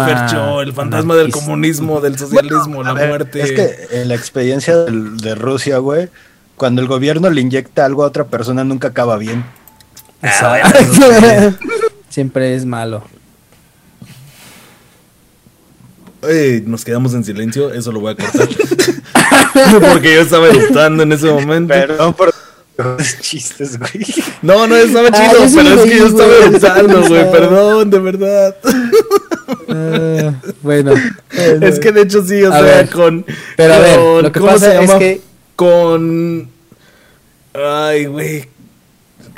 [0.64, 3.42] El fantasma del comunismo, del socialismo, la muerte.
[3.42, 6.08] Es que en la experiencia de, Rusia, güey,
[6.56, 9.44] cuando el gobierno le inyecta algo a otra persona, nunca acaba bien.
[10.22, 10.70] Ah,
[12.08, 13.04] Siempre es malo.
[16.66, 18.48] nos quedamos en silencio, eso lo voy a cortar.
[19.92, 21.72] Porque yo estaba editando en ese momento.
[21.72, 22.34] Perdón por
[23.20, 24.06] chistes, güey.
[24.42, 27.30] No, no estaba ah, chido, pero es que yo estaba pensando, güey.
[27.30, 28.56] Perdón, de verdad.
[29.68, 30.92] Uh, bueno,
[31.30, 33.26] Es que de hecho sí, o sea, con.
[33.56, 35.20] Pero a ver, lo que pasa es que.
[35.56, 36.48] Con.
[37.54, 38.48] Ay, güey.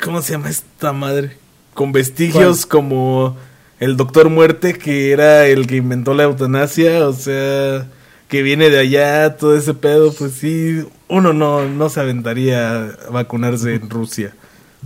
[0.03, 1.37] ¿Cómo se llama esta madre?
[1.73, 3.37] Con vestigios como
[3.79, 7.87] el Doctor Muerte, que era el que inventó la eutanasia, o sea
[8.33, 13.09] que viene de allá, todo ese pedo, pues sí, uno no, no se aventaría a
[13.11, 14.33] vacunarse en Rusia,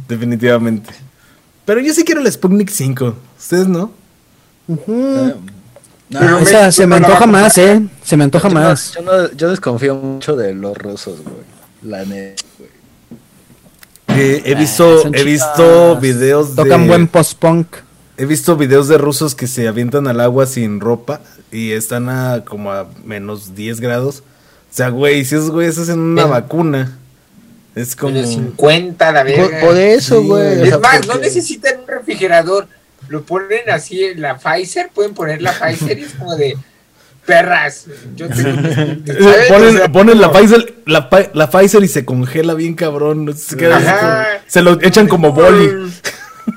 [0.07, 0.93] definitivamente.
[1.65, 3.91] Pero yo sí quiero el Sputnik 5, ¿ustedes no?
[4.67, 7.81] no, o sea, se me antoja más, ¿eh?
[8.03, 8.93] Se me antoja más.
[8.93, 11.45] yo, yo, desconfío mucho de los rusos, güey.
[11.83, 12.69] La neta, güey.
[14.19, 16.63] Eh, he visto, he visto videos de...
[16.63, 17.67] Tocan buen post-punk.
[18.17, 22.43] He visto videos de rusos que se avientan al agua sin ropa y están a
[22.43, 24.23] como a menos 10 grados.
[24.69, 26.97] O sea, güey, si esos güeyes hacen una vacuna,
[27.75, 28.23] es como.
[28.23, 29.59] 50 la verga.
[29.59, 30.67] Por, eso, güey.
[30.67, 32.67] Es más, no necesitan un refrigerador.
[33.09, 36.57] Lo ponen así en la Pfizer, pueden poner la Pfizer y es como de
[37.25, 37.85] perras.
[38.15, 38.27] Yo
[39.49, 43.35] ponen, ponen la Pfizer, la, la, Pfizer y se congela bien cabrón.
[43.37, 43.57] Se,
[44.47, 45.91] se lo echan como boli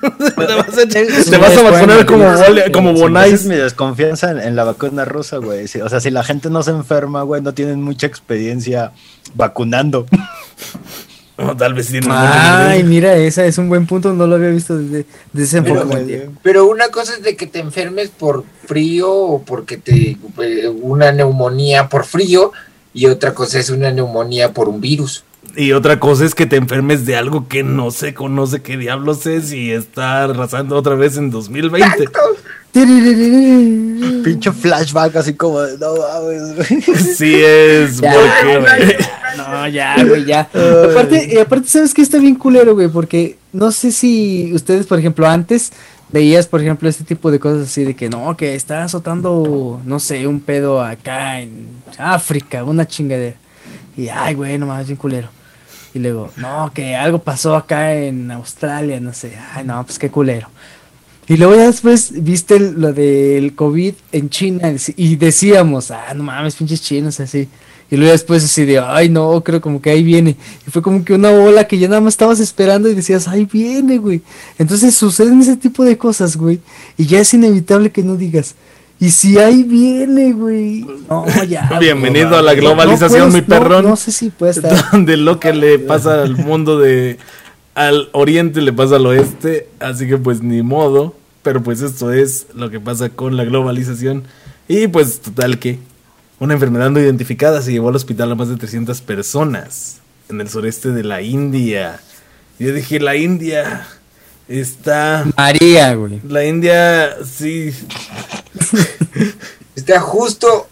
[1.30, 2.26] te vas a, vacunar como,
[2.72, 3.32] como Bonais.
[3.34, 5.64] es mi desconfianza en, la vacuna rusa, güey.
[5.64, 8.92] o sea, si la gente no se enferma, güey, no tienen mucha experiencia
[9.34, 10.06] vacunando.
[11.58, 15.06] tal vez tienen Ay, mira, esa es un buen punto, no lo había visto desde,
[15.34, 16.28] ese enfoque.
[16.42, 21.12] Pero, una cosa es de que te enfermes por frío o porque te eh, una
[21.12, 22.52] neumonía por frío
[22.92, 25.24] y otra cosa es una neumonía por un virus.
[25.56, 29.26] Y otra cosa es que te enfermes de algo que no se conoce qué diablos
[29.26, 32.08] es y está arrasando otra vez en 2020.
[34.22, 35.94] Pincho flashback así como de, no
[37.16, 38.00] Sí es,
[39.36, 40.48] No, ya, güey, ya.
[40.90, 44.98] aparte, y aparte, ¿sabes que Está bien culero, güey, porque no sé si ustedes, por
[44.98, 45.72] ejemplo, antes
[46.12, 50.00] veías, por ejemplo, este tipo de cosas así de que no, que está azotando, no
[50.00, 53.36] sé, un pedo acá en África, una chingadera.
[53.96, 55.28] Y ay, güey, nomás bien culero.
[55.92, 59.36] Y luego, no, que algo pasó acá en Australia, no sé.
[59.54, 60.48] Ay, no, pues qué culero.
[61.26, 66.56] Y luego ya después viste lo del COVID en China y decíamos, ah, no mames,
[66.56, 67.48] pinches chinos, así.
[67.90, 70.36] Y luego después así de, ay, no, creo como que ahí viene.
[70.66, 73.44] Y fue como que una bola que ya nada más estabas esperando y decías, ahí
[73.44, 74.22] viene, güey.
[74.58, 76.60] Entonces suceden ese tipo de cosas, güey.
[76.96, 78.54] Y ya es inevitable que no digas,
[79.00, 80.84] y si ahí viene, güey.
[81.08, 81.70] No, ya.
[81.80, 83.86] Bienvenido a la globalización, mi perrón.
[83.86, 84.90] No, sé si puede estar.
[84.92, 87.16] Donde lo que le pasa al mundo de.
[87.74, 89.68] Al oriente le pasa al oeste.
[89.80, 91.14] Así que, pues, ni modo.
[91.42, 94.24] Pero, pues, esto es lo que pasa con la globalización.
[94.68, 95.78] Y, pues, total que.
[96.38, 100.00] Una enfermedad no identificada se llevó al hospital a más de 300 personas.
[100.28, 102.00] En el sureste de la India.
[102.58, 103.86] Yo dije, la India.
[104.46, 105.24] Está.
[105.38, 106.20] María, güey.
[106.28, 107.72] La India, sí.
[109.76, 110.66] Está justo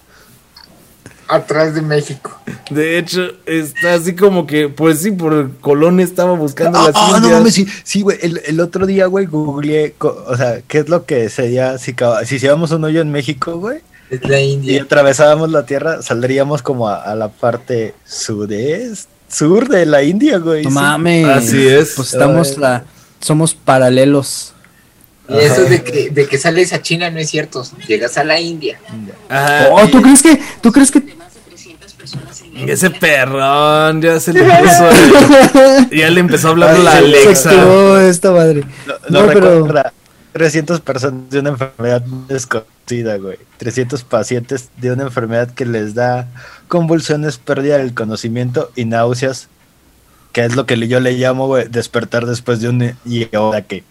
[1.29, 2.39] atrás de México.
[2.71, 7.09] De hecho, está así como que, pues sí, por Colón estaba buscando Ah, las ah,
[7.13, 7.33] no indias.
[7.39, 8.19] mames, sí, sí, güey.
[8.23, 11.95] El, el otro día, güey, googleé, co- o sea, ¿qué es lo que sería si,
[12.25, 13.81] si hiciéramos un hoyo en México, güey?
[14.11, 14.83] Es la Y India.
[14.83, 20.65] atravesábamos la tierra, saldríamos como a, a la parte sudeste, sur de la India, güey.
[20.65, 20.75] No sí.
[20.75, 21.27] mames.
[21.29, 21.93] Así es.
[21.95, 22.85] Pues estamos la,
[23.21, 24.55] somos paralelos.
[25.29, 27.63] Y eso de que, de que sales a China no es cierto.
[27.87, 28.81] Llegas a la India.
[29.29, 31.03] Ajá, Oh, ¿tú crees que, tú crees que
[32.67, 34.89] Ese perrón ya se le puso.
[35.93, 38.09] ya le empezó a hablar Ay, la Alexa.
[38.09, 38.65] esta madre?
[38.87, 39.93] No, No, no pero- recuerda.
[40.33, 43.39] 300 personas de una enfermedad desconocida, güey.
[43.57, 46.29] 300 pacientes de una enfermedad que les da
[46.69, 49.49] convulsiones, pérdida del conocimiento y náuseas,
[50.33, 52.95] que es lo que yo le llamo, güey, despertar después de un...
[53.05, 53.83] ¿Y ahora qué?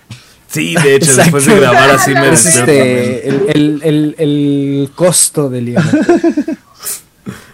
[0.48, 1.38] Sí, de hecho, Exacto.
[1.38, 5.90] después de grabar así me Es este, el, el, el, el costo del IMAX.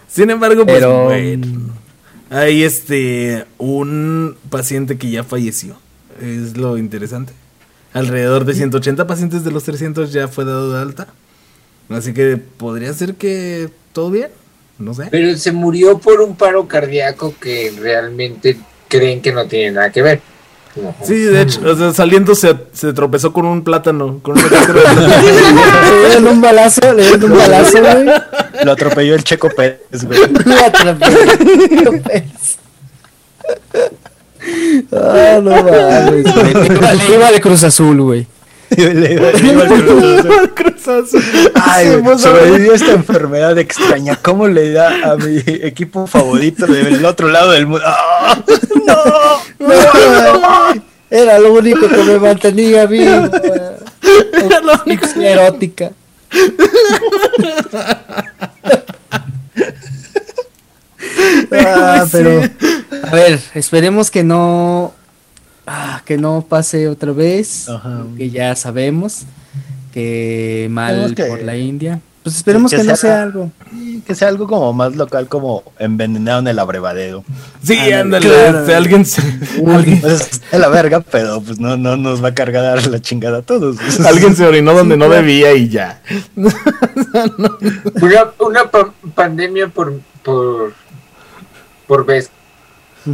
[0.07, 1.71] Sin embargo, pues Pero- bueno.
[2.29, 5.75] Hay este un paciente que ya falleció.
[6.19, 7.31] Es lo interesante.
[7.93, 11.07] Alrededor de 180 pacientes de los 300 ya fue dado de alta.
[11.89, 14.29] Así que podría ser que todo bien.
[14.79, 15.09] No sé.
[15.11, 20.01] Pero se murió por un paro cardíaco que realmente creen que no tiene nada que
[20.01, 20.21] ver.
[21.03, 24.19] Sí, de hecho, o sea, saliendo se, se tropezó con un plátano.
[24.23, 25.01] Con una de plátano.
[25.07, 28.05] Le dieron un balazo, le dieron un balazo, güey.
[28.63, 30.19] Lo atropelló el Checo Pérez, güey.
[30.45, 31.91] Lo atropelló.
[34.91, 36.53] Ah, no mames, güey.
[36.53, 38.27] Le iba- iba de Cruz Azul, güey.
[38.75, 40.53] Le- le- le iba al Cruz Azul.
[40.55, 41.23] Cruz Azul.
[41.63, 44.15] Ay, sobrevivió esta enfermedad extraña.
[44.21, 47.85] ¿Cómo le da a mi equipo favorito del otro lado del mundo?
[47.85, 48.39] ¡Ah!
[49.67, 50.73] ¡No!
[50.75, 53.29] No, Era lo único que me mantenía vivo.
[54.33, 55.05] Era lo único.
[55.05, 55.91] Asfixia erótica.
[61.51, 62.41] Ah, pero
[63.03, 64.93] a ver, esperemos que no
[65.67, 68.03] ah, que no pase otra vez, Ajá.
[68.17, 69.23] que ya sabemos
[69.93, 71.99] que mal que- por la India.
[72.23, 73.51] Pues esperemos que, que no sea- sea algo.
[74.07, 77.23] Que sea algo como más local, como envenenaron el abrevadero.
[77.63, 78.27] Sí, Ándale, ándale.
[78.27, 78.59] claro.
[78.59, 79.21] este, alguien se,
[79.67, 83.39] alguien, Pues es la verga, pero pues no, no nos va a cargar la chingada
[83.39, 83.77] a todos.
[84.05, 86.01] alguien se orinó donde no debía y ya.
[86.35, 90.73] Una, una pa- pandemia por, por,
[91.87, 92.29] por vez.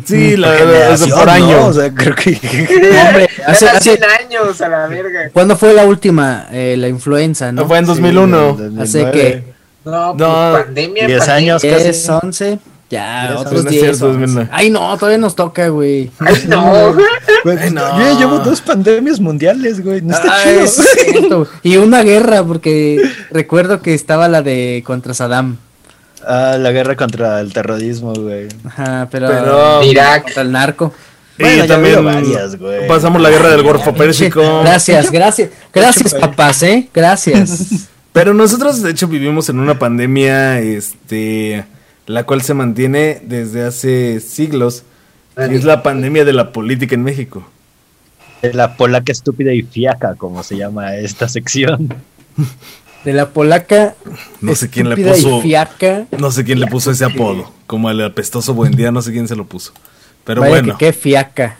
[0.05, 1.31] Sí, la verdad, Generación, por ¿no?
[1.31, 1.65] año.
[1.67, 2.31] O sea, creo que.
[2.31, 5.29] No, hombre, hace, hace- 100 años a la verga.
[5.33, 6.47] ¿Cuándo fue la última?
[6.51, 7.65] Eh, la influenza, ¿no?
[7.67, 8.57] Fue en 2001.
[8.57, 9.11] Sí, Hace 2009.
[9.11, 9.53] que
[9.85, 11.07] No, No, pues, pandemia.
[11.07, 11.35] 10 pandemia.
[11.53, 11.61] años.
[11.63, 11.83] casi.
[11.83, 12.59] 10, 11,
[12.91, 13.81] ya, otros no es 10.
[13.81, 14.19] cierto, 11.
[14.19, 14.49] 2009.
[14.51, 16.11] Ay, no, todavía nos toca, güey.
[16.19, 16.93] Ay, no.
[17.43, 17.99] Güey, Ay, no.
[17.99, 20.01] Yo ya llevo dos pandemias mundiales, güey.
[20.01, 21.43] No está Ay, chido.
[21.43, 21.49] es.
[21.63, 25.57] Y una guerra, porque recuerdo que estaba la de contra Saddam.
[26.31, 28.47] Ah, la guerra contra el terrorismo, güey.
[28.63, 30.25] Ajá, pero, Pero- Irak.
[30.25, 30.93] contra el narco.
[31.39, 32.87] Bueno, y ya también veo varias, güey.
[32.87, 34.61] pasamos la guerra del Golfo Pérsico.
[34.61, 35.49] Gracias, gracias.
[35.73, 36.87] Gracias, papás, ¿eh?
[36.93, 37.87] Gracias.
[38.13, 41.65] Pero nosotros, de hecho, vivimos en una pandemia, este,
[42.05, 44.83] la cual se mantiene desde hace siglos.
[45.35, 47.43] Y es la pandemia de la política en México.
[48.53, 51.95] La polaca estúpida y fiaca, como se llama esta sección.
[53.05, 53.95] De la polaca.
[54.41, 56.05] No sé quién le puso- fiaca.
[56.17, 57.51] No sé quién le puso ese apodo.
[57.65, 59.71] Como el apestoso buen día, no sé quién se lo puso.
[60.25, 61.57] Pero Vaya bueno, que qué fiaca.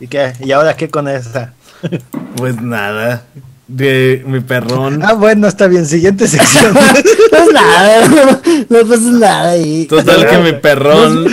[0.00, 0.32] ¿Y qué?
[0.40, 1.52] ¿Y ahora qué con esa?
[2.36, 3.24] pues nada.
[3.68, 5.02] De mi perrón.
[5.02, 5.86] Ah, bueno, está bien.
[5.86, 6.74] Siguiente sección.
[7.32, 8.06] No nada,
[8.68, 9.86] no pasa nada ahí.
[9.86, 11.26] Total que mi perrón.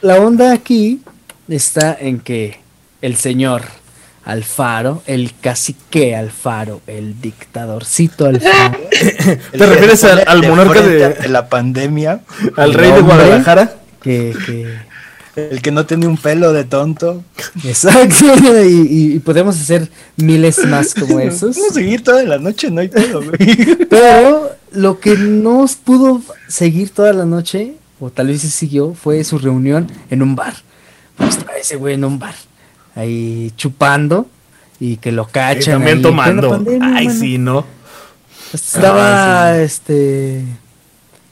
[0.00, 1.00] La onda aquí
[1.48, 2.60] está en que
[3.02, 3.62] el señor
[4.24, 8.78] Alfaro, el cacique Alfaro, el dictadorcito Alfaro,
[9.52, 11.28] ¿Te refieres al, al monarca de.
[11.28, 12.20] la pandemia?
[12.56, 13.00] al rey de.
[13.02, 13.74] Guadalajara?
[14.02, 17.22] que, que El que no tiene un pelo de tonto.
[17.64, 18.24] exacto,
[18.64, 21.56] y, y- y podemos hacer miles más como esos.
[21.56, 22.90] Vamos a seguir toda la noche, no hay.
[23.90, 29.22] Pero lo que no pudo seguir toda la noche, o tal vez sí siguió, fue
[29.24, 30.54] su reunión en un bar.
[31.16, 32.34] Pues ese güey en un bar,
[32.94, 34.26] ahí chupando
[34.80, 35.74] y que lo cachan.
[35.74, 36.50] también ahí en tomando.
[36.50, 37.20] pandemia, Ay, mano.
[37.20, 37.66] sí, ¿no?
[38.52, 40.44] Estaba, Ah, este,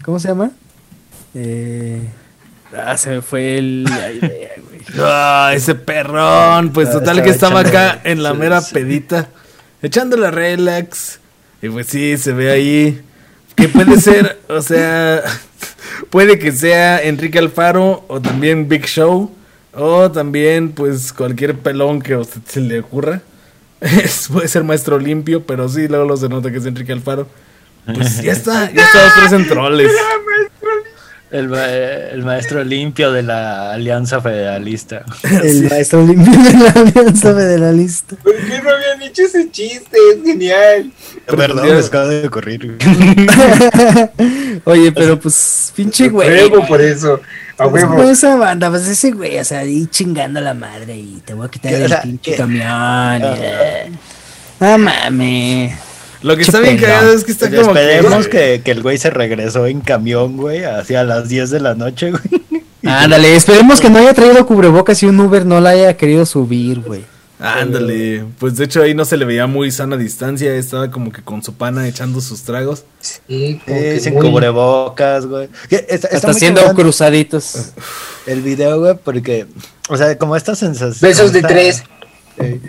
[0.05, 0.51] ¿cómo se llama?
[1.35, 2.01] Eh,
[2.77, 3.87] ah, se me fue el...
[4.99, 6.73] Ah, ese perrón.
[6.73, 8.75] Pues Ah, total estaba que estaba acá en la sí, mera sí.
[8.75, 9.29] pedita,
[9.81, 11.21] echando la relax.
[11.63, 13.01] Y pues sí, se ve ahí.
[13.55, 15.23] Que puede ser, o sea,
[16.11, 19.31] puede que sea Enrique Alfaro o también Big Show.
[19.75, 23.23] O también, pues, cualquier pelón que a usted se le ocurra.
[23.81, 27.27] Es- puede ser maestro limpio, pero sí, luego lo se nota que es Enrique Alfaro.
[27.87, 29.91] Pues ya está, ya está tres en troles.
[31.33, 35.03] El, el, maestro limpio de la Alianza Federalista.
[35.43, 38.17] El maestro limpio de la Alianza Federalista.
[38.17, 39.97] ¿Por qué no habían hecho ese chiste?
[40.13, 40.93] Es genial.
[41.27, 42.77] Perdón, me acaba de ocurrir.
[44.65, 46.51] Oye, pero pues, pinche güey.
[46.69, 47.19] Por eso.
[47.63, 47.97] A Pues, huevo.
[47.97, 51.35] pues, esa banda, pues ese güey, o sea, ahí chingando a la madre y te
[51.35, 53.23] voy a quitar el pinche que- camión.
[53.23, 55.75] y- No mames.
[56.23, 57.81] Lo que está bien cagado es que está como que.
[57.97, 61.75] Esperemos que, que el güey se regresó en camión, güey, hacia las 10 de la
[61.75, 62.63] noche, güey.
[62.85, 66.81] Ándale, esperemos que no haya traído cubrebocas y un Uber no la haya querido subir,
[66.81, 67.05] güey.
[67.43, 71.23] Ándale, pues de hecho ahí no se le veía muy sana distancia, estaba como que
[71.23, 72.85] con su pana echando sus tragos.
[73.01, 75.49] Sí, como que Eh, sin muy- cubrebocas, güey.
[75.69, 77.73] Que Está, está Está muy haciendo cruzaditos.
[78.27, 79.47] el video, güey, porque,
[79.89, 81.01] o sea, como esta sensación.
[81.11, 81.83] Besos de tres.
[82.39, 82.61] eh,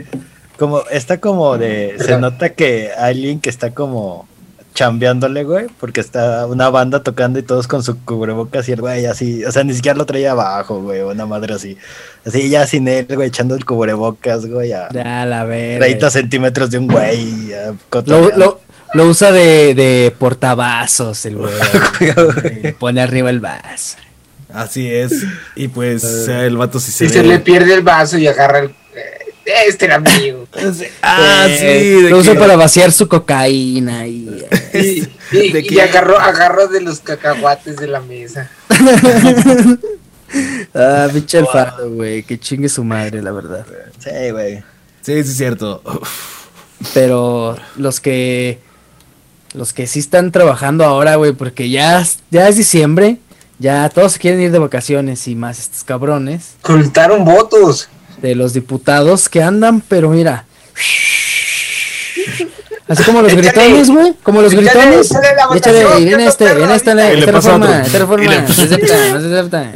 [0.58, 4.28] como, está como de, se nota que alguien que está como
[4.74, 9.06] chambeándole, güey, porque está una banda tocando y todos con su cubrebocas y el güey
[9.06, 11.78] así, o sea, ni siquiera lo traía abajo, güey, una madre así.
[12.26, 15.86] Así ya sin él, güey, echando el cubrebocas, güey, a Ya, la verga.
[15.86, 17.54] 30 centímetros de un güey.
[17.54, 18.38] a Lo, cotorrear.
[18.38, 18.62] lo,
[18.94, 21.54] lo usa de, de portavasos el güey.
[22.64, 23.98] Le Pone arriba el vaso.
[24.54, 25.26] Así es.
[25.56, 28.60] Y pues sea, el vato sí se Si se le pierde el vaso y agarra
[28.60, 28.76] el.
[29.46, 30.48] Este era mío.
[31.02, 34.46] Ah, sí, de lo usa que- para vaciar su cocaína y...
[34.74, 35.82] Y, y- ¿De y qué?
[35.82, 38.50] agarró, agarró de los cacahuates de la mesa.
[40.74, 42.24] ah, pinche Alfaro, güey.
[42.24, 43.66] Que chingue su madre, la verdad.
[44.00, 44.58] Sí, güey.
[45.02, 45.82] Sí, sí, es cierto.
[46.94, 48.60] Pero los que...
[49.54, 53.18] Los que sí están trabajando ahora, güey, porque ya, ya es diciembre.
[53.60, 56.56] Ya todos se quieren ir de vacaciones y más estos cabrones.
[56.64, 57.88] Contaron votos.
[58.24, 60.46] De los diputados que andan, pero mira.
[62.88, 63.50] Así como los Échale.
[63.52, 64.14] gritones, güey.
[64.24, 65.12] Como los Échale, gritones.
[65.56, 68.36] échale y viene este, viene este, le esta pasa reforma, esta reforma.
[68.40, 69.72] No se acepta, no se acepta.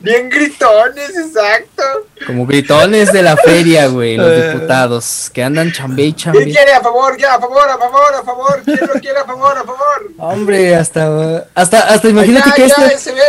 [0.00, 1.82] Bien gritones, exacto.
[2.26, 5.28] Como gritones de la feria, güey, los diputados.
[5.34, 6.44] Que andan chambe y ¿Quién chambe.
[6.44, 7.16] quiere a favor?
[7.16, 7.68] ¿Quiere a favor?
[7.68, 8.14] ¿A favor?
[8.14, 8.62] ¿A favor?
[8.64, 9.56] ¿Quién lo quiere a favor?
[9.58, 10.10] ¿A favor?
[10.18, 12.86] Hombre, hasta, hasta, hasta imagínate Ya, que ya,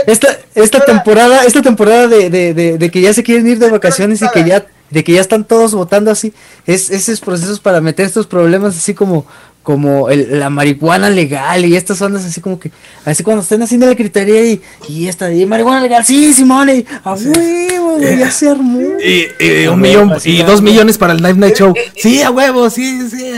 [0.08, 3.58] esta, esta Ahora- temporada, esta temporada de, de, de, de que ya se quieren ir
[3.58, 6.34] de vacaciones y que ya, de que ya están todos votando así,
[6.68, 9.26] es esos procesos para meter estos problemas así como,
[9.70, 12.72] como el, la marihuana legal y estas ondas así como que,
[13.06, 16.88] así cuando estén haciendo la criteria y, y esta, y marihuana legal, sí, Simón, y
[17.04, 18.82] a huevo, güey, ya se armó.
[19.00, 21.76] Y, y un millón y dos millones para el Night Night Show.
[21.96, 23.34] Sí, a huevo, sí, sí.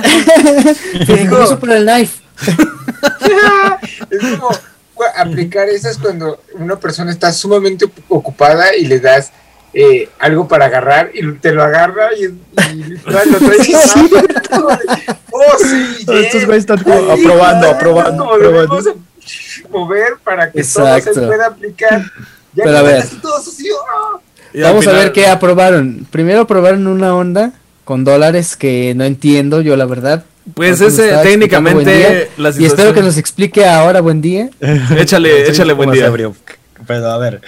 [1.22, 2.22] Incluso para el knife.
[4.10, 4.52] es como
[5.18, 9.34] aplicar esas cuando una persona está sumamente ocupada y le das
[9.74, 14.10] eh, algo para agarrar y te lo agarra y, lo traes Sí, sí.
[15.34, 18.76] Oh, sí, Estos güeyes están como Ay, aprobando, aprobando, como lo aprobando.
[18.76, 22.02] vamos a mover para que todo se pueda aplicar.
[22.54, 23.06] Ya Pero que a ver.
[23.22, 23.74] todo sucio.
[23.90, 24.20] ¡ah!
[24.54, 26.06] Vamos a ver qué aprobaron.
[26.12, 27.54] Primero aprobaron una onda
[27.86, 30.26] con dólares que no entiendo yo la verdad.
[30.54, 34.50] Pues ese técnicamente la Y espero situación- que nos explique ahora buen día.
[34.98, 36.12] Échale, échale buen día.
[36.88, 37.42] Pero a ver,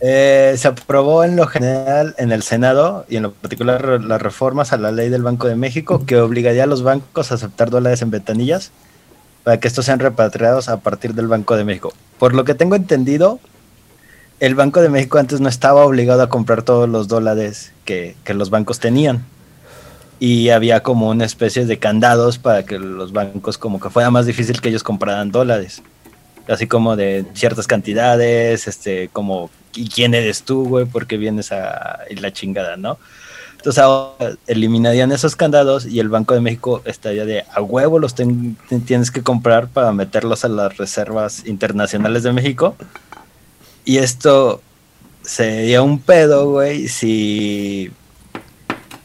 [0.00, 4.72] eh, se aprobó en lo general en el Senado y en lo particular las reformas
[4.72, 8.00] a la ley del Banco de México que obligaría a los bancos a aceptar dólares
[8.02, 8.70] en ventanillas
[9.42, 11.92] para que estos sean repatriados a partir del Banco de México.
[12.18, 13.40] Por lo que tengo entendido,
[14.38, 18.34] el Banco de México antes no estaba obligado a comprar todos los dólares que, que
[18.34, 19.24] los bancos tenían.
[20.20, 24.26] Y había como una especie de candados para que los bancos como que fuera más
[24.26, 25.82] difícil que ellos compraran dólares
[26.48, 30.86] así como de ciertas cantidades, este, como, ¿y quién eres tú, güey?
[30.86, 32.98] ¿Por qué vienes a la chingada, no?
[33.58, 38.14] Entonces ahora eliminarían esos candados y el Banco de México estaría de a huevo los
[38.14, 42.76] tienes que comprar para meterlos a las reservas internacionales de México.
[43.84, 44.62] Y esto
[45.22, 47.90] sería un pedo, güey, si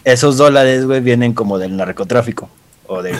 [0.04, 2.48] esos dólares, güey, vienen como del narcotráfico
[2.86, 3.16] o de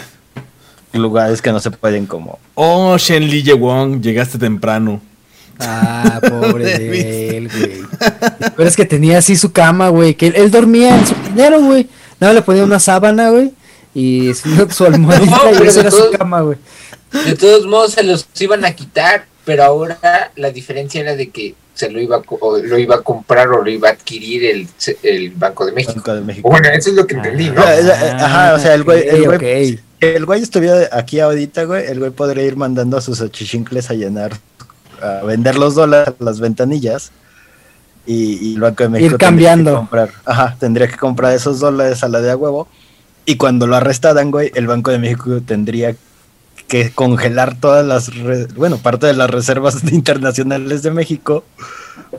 [0.92, 5.00] lugares que no se pueden como Oh, Shen Li Wong, llegaste temprano.
[5.58, 7.82] Ah, pobre de él, güey.
[8.56, 10.14] Pero es que tenía así su cama, güey.
[10.14, 11.88] Que él, él dormía en su dinero, güey.
[12.20, 13.52] Nada, le ponía una sábana, güey.
[13.94, 16.58] Y su, su almohadita No, y pero esa de era su cama, güey.
[17.24, 21.54] De todos modos se los iban a quitar, pero ahora la diferencia era de que
[21.74, 24.68] se lo iba a, o lo iba a comprar o lo iba a adquirir el,
[25.02, 25.94] el Banco de México.
[25.94, 26.48] Banco de México.
[26.48, 27.60] Bueno, eso es lo que entendí, ¿no?
[27.60, 31.86] Ah, eh, Ajá, o sea, el güey, el güey, el güey estuviera aquí ahorita, güey,
[31.86, 34.32] el güey podría ir mandando a sus achichincles a llenar,
[35.02, 37.12] a vender los dólares a las ventanillas
[38.06, 39.70] y, y el Banco de México Ir tendría cambiando.
[39.70, 42.68] que comprar, ajá, tendría que comprar esos dólares a la de a huevo
[43.26, 45.96] y cuando lo arrestaran, güey, el Banco de México tendría
[46.68, 48.10] que congelar todas las,
[48.54, 51.44] bueno, parte de las reservas internacionales de México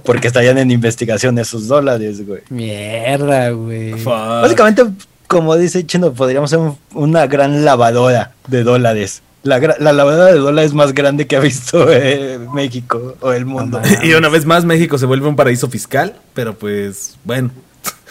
[0.03, 2.41] porque estarían en investigación esos dólares, güey.
[2.49, 3.91] Mierda, güey.
[4.03, 4.83] Básicamente,
[5.27, 6.59] como dice Chino, podríamos ser
[6.93, 9.21] una gran lavadora de dólares.
[9.45, 13.79] La, lavadora de dólares más grande que ha visto eh, México o el mundo.
[14.03, 17.51] y una vez más México se vuelve un paraíso fiscal, pero pues, bueno.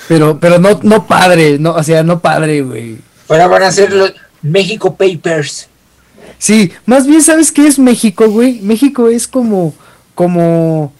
[0.07, 2.99] Pero, pero no, no padre, no, o sea, no padre, güey.
[3.29, 5.69] Ahora van a ser los México Papers.
[6.39, 8.61] Sí, más bien, ¿sabes qué es México, güey?
[8.61, 9.75] México es como,
[10.15, 10.93] como,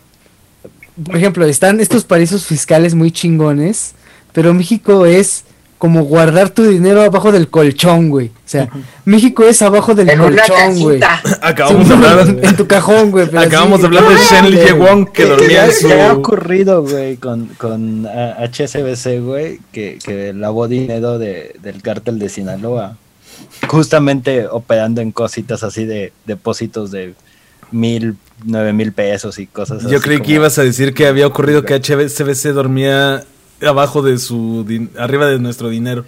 [1.05, 3.95] por ejemplo, están estos paraísos fiscales muy chingones,
[4.33, 5.45] pero México es
[5.85, 8.29] como guardar tu dinero abajo del colchón, güey.
[8.29, 8.71] O sea,
[9.05, 10.99] México es abajo del colchón, güey.
[11.43, 13.29] Acabamos de hablar en tu cajón, güey.
[13.37, 15.89] Acabamos de hablar de Shen Li Wong que dormía en su.
[15.89, 22.19] ¿Qué ha ocurrido, güey, con, con HSBC, güey, que, que lavó dinero de, del cártel
[22.19, 22.97] de Sinaloa?
[23.69, 27.13] Justamente operando en cositas así de depósitos de
[27.73, 29.93] mil, nueve mil pesos y cosas así.
[29.93, 33.23] Yo creí que ibas a decir que había ocurrido que HSBC dormía
[33.63, 34.67] abajo de su,
[34.99, 36.05] arriba de nuestro dinero.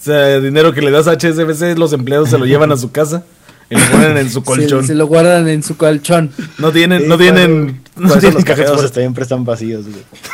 [0.00, 2.76] O sea, el dinero que le das a HSBC, los empleados se lo llevan a
[2.76, 3.24] su casa
[3.68, 4.86] y lo ponen en su colchón.
[4.86, 6.30] Se, lo guardan en su colchón.
[6.58, 9.84] No tienen, no tienen, no tienen los cajeros siempre están vacíos,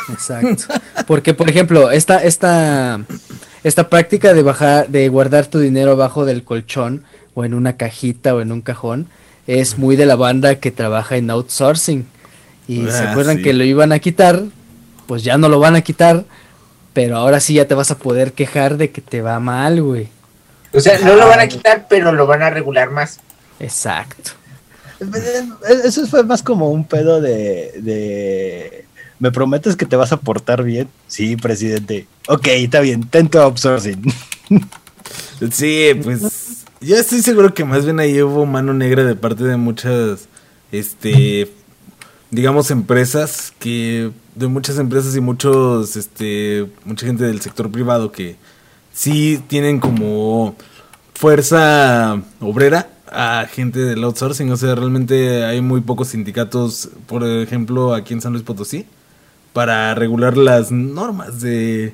[0.09, 0.73] Exacto.
[1.05, 3.01] Porque, por ejemplo, esta, esta,
[3.63, 7.03] esta práctica de bajar, de guardar tu dinero abajo del colchón,
[7.35, 9.07] o en una cajita, o en un cajón,
[9.45, 12.07] es muy de la banda que trabaja en outsourcing.
[12.67, 14.43] Y se ah, acuerdan que lo iban a quitar,
[15.05, 16.25] pues ya no lo van a quitar
[16.97, 20.07] pero ahora sí ya te vas a poder quejar de que te va mal, güey.
[20.73, 23.19] O sea, no lo van a quitar, pero lo van a regular más.
[23.59, 24.31] Exacto.
[25.83, 28.85] Eso fue más como un pedo de, de...
[29.19, 30.89] ¿Me prometes que te vas a portar bien?
[31.05, 32.07] Sí, presidente.
[32.29, 34.01] Ok, está bien, tento outsourcing.
[35.51, 39.55] Sí, pues yo estoy seguro que más bien ahí hubo mano negra de parte de
[39.55, 40.27] muchas,
[40.71, 41.47] este,
[42.31, 48.35] digamos, empresas que de muchas empresas y muchos, este, mucha gente del sector privado que
[48.93, 50.55] sí tienen como
[51.13, 54.51] fuerza obrera a gente del outsourcing.
[54.51, 58.85] O sea, realmente hay muy pocos sindicatos, por ejemplo, aquí en San Luis Potosí,
[59.53, 61.93] para regular las normas de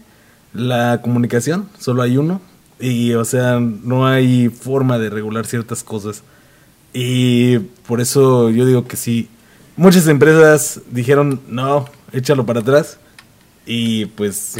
[0.54, 1.70] la comunicación.
[1.80, 2.42] Solo hay uno.
[2.80, 6.24] Y, o sea, no hay forma de regular ciertas cosas.
[6.94, 9.30] Y por eso yo digo que sí.
[9.76, 13.00] Muchas empresas dijeron, no, échalo para atrás.
[13.66, 14.56] Y pues.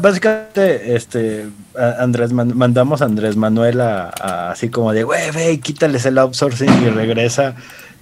[0.00, 6.18] Básicamente, este, Andrés, mandamos a Andrés Manuel a, así como de, güey, ve, quítales el
[6.18, 7.54] outsourcing y regresa.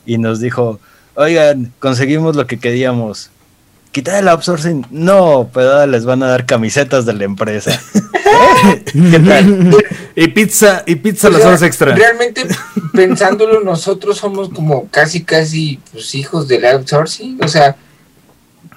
[0.07, 0.81] Y nos dijo,
[1.15, 3.31] oigan, conseguimos lo que queríamos.
[3.93, 7.81] Quitar el outsourcing, no, pero ahora les van a dar camisetas de la empresa.
[8.93, 9.77] ¿Qué tal?
[10.15, 11.95] y pizza, y pizza las horas extra.
[11.95, 12.47] Realmente,
[12.93, 17.43] pensándolo, nosotros somos como casi, casi, pues, hijos del outsourcing.
[17.43, 17.77] O sea,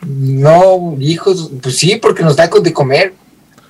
[0.05, 3.14] no, hijos, pues sí, porque nos da de comer.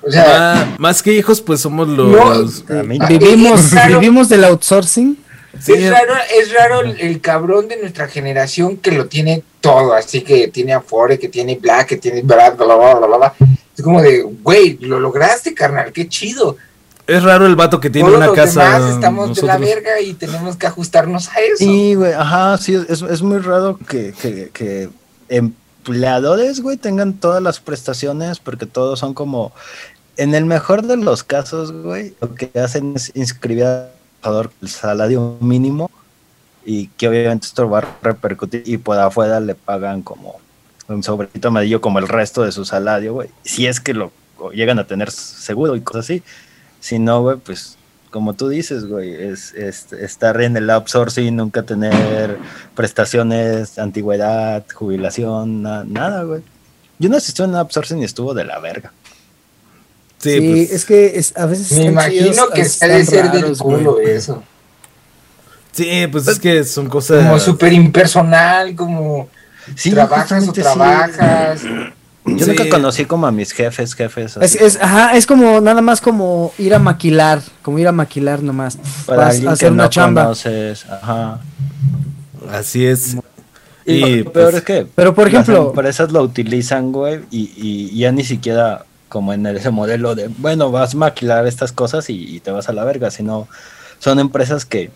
[0.06, 2.64] O sea, ah, más que hijos, pues somos los.
[3.08, 5.18] vivimos, vivimos del outsourcing.
[5.66, 10.48] Es raro, es raro el, cabrón de nuestra generación que lo tiene todo, así que
[10.48, 13.34] tiene Afore, que tiene Black, que tiene bla, bla, bla, bla, bla,
[13.76, 16.56] Es como de, güey, lo lograste, carnal, qué chido.
[17.06, 18.78] Es raro el vato que tiene una los casa.
[18.78, 21.58] Demás estamos de la verga y tenemos que ajustarnos a eso.
[21.58, 24.88] Sí, güey, ajá, sí, es, es muy raro que, que, que
[25.28, 29.52] empleadores, güey, tengan todas las prestaciones, porque todos son como,
[30.16, 33.66] en el mejor de los casos, güey, lo que hacen es inscribir
[34.24, 35.90] al el salario mínimo
[36.64, 40.40] y que obviamente esto va a repercutir y por afuera le pagan como
[40.88, 43.28] un sobrecito amarillo como el resto de su salario, güey.
[43.44, 44.12] Si es que lo
[44.52, 46.22] llegan a tener seguro y cosas así.
[46.80, 47.78] Si no, güey, pues
[48.10, 52.38] como tú dices, güey, es, estar en el outsourcing, nunca tener
[52.76, 56.42] prestaciones, antigüedad, jubilación, nada, güey.
[57.00, 58.92] Yo no asistí en outsourcing y estuvo de la verga.
[60.24, 61.78] Sí, pues, es que a veces.
[61.78, 64.42] Me imagino que ha de ser del culo eso.
[65.72, 67.24] Sí, pues es que son cosas.
[67.24, 69.28] Como súper impersonal, como.
[69.82, 71.62] trabajas o trabajas.
[72.26, 74.38] Yo nunca conocí como a mis jefes, jefes.
[74.38, 78.78] Es, ajá, es como nada más como ir a maquilar, como ir a maquilar nomás.
[79.04, 80.32] Para hacer una chamba.
[80.32, 81.40] ajá.
[82.50, 83.18] Así es.
[83.84, 84.86] Y, peor pues, es que.
[84.94, 85.54] Pero por ejemplo.
[85.54, 90.26] Las empresas lo utilizan, güey, y, y, ya ni siquiera como en ese modelo de,
[90.38, 93.46] bueno, vas a maquilar estas cosas y, te vas a la verga, sino
[94.00, 94.90] son empresas que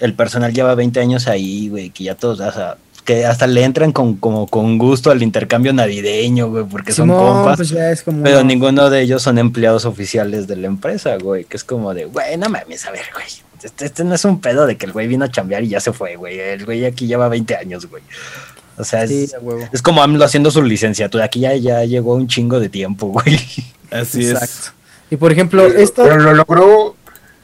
[0.00, 2.76] el personal lleva 20 años ahí, güey, que ya todos, o sea,
[3.06, 7.56] que hasta le entran con, como con gusto al intercambio navideño, güey, porque son compas.
[7.56, 11.94] Pues pero ninguno de ellos son empleados oficiales de la empresa, güey, que es como
[11.94, 13.24] de, güey, no mames, a ver, güey.
[13.62, 15.80] este, este, no es un pedo de que el güey vino a chambear y ya
[15.80, 16.38] se fue, güey.
[16.38, 18.02] El güey aquí lleva 20 años, güey.
[18.78, 19.34] O sea, es,
[19.72, 21.24] es, como AMLO haciendo su licenciatura.
[21.24, 23.38] Aquí ya, ya llegó un chingo de tiempo, güey.
[23.90, 24.72] Así es.
[25.10, 26.02] Y por ejemplo, esto.
[26.02, 26.96] Pero lo logró.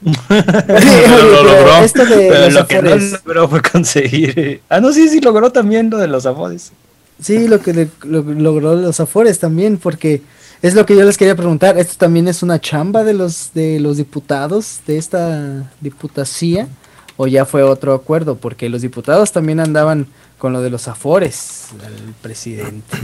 [0.29, 1.77] pero lo logró.
[1.79, 4.61] Esto de pero lo que no logró fue conseguir.
[4.69, 6.73] Ah, no, sí, sí, logró también lo de los afores.
[7.21, 10.23] Sí, lo que logró los afores también, porque
[10.61, 11.79] es lo que yo les quería preguntar.
[11.79, 16.69] Esto también es una chamba de los de los diputados de esta diputacía
[17.17, 20.07] o ya fue otro acuerdo, porque los diputados también andaban
[20.43, 22.99] con lo de los afores, el presidente.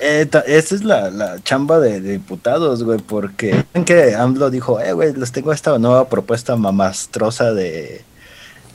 [0.00, 5.30] Eh, esa es la, chamba de, diputados, güey, porque que AMLO dijo, eh, güey, les
[5.30, 8.04] tengo esta nueva propuesta mamastrosa de,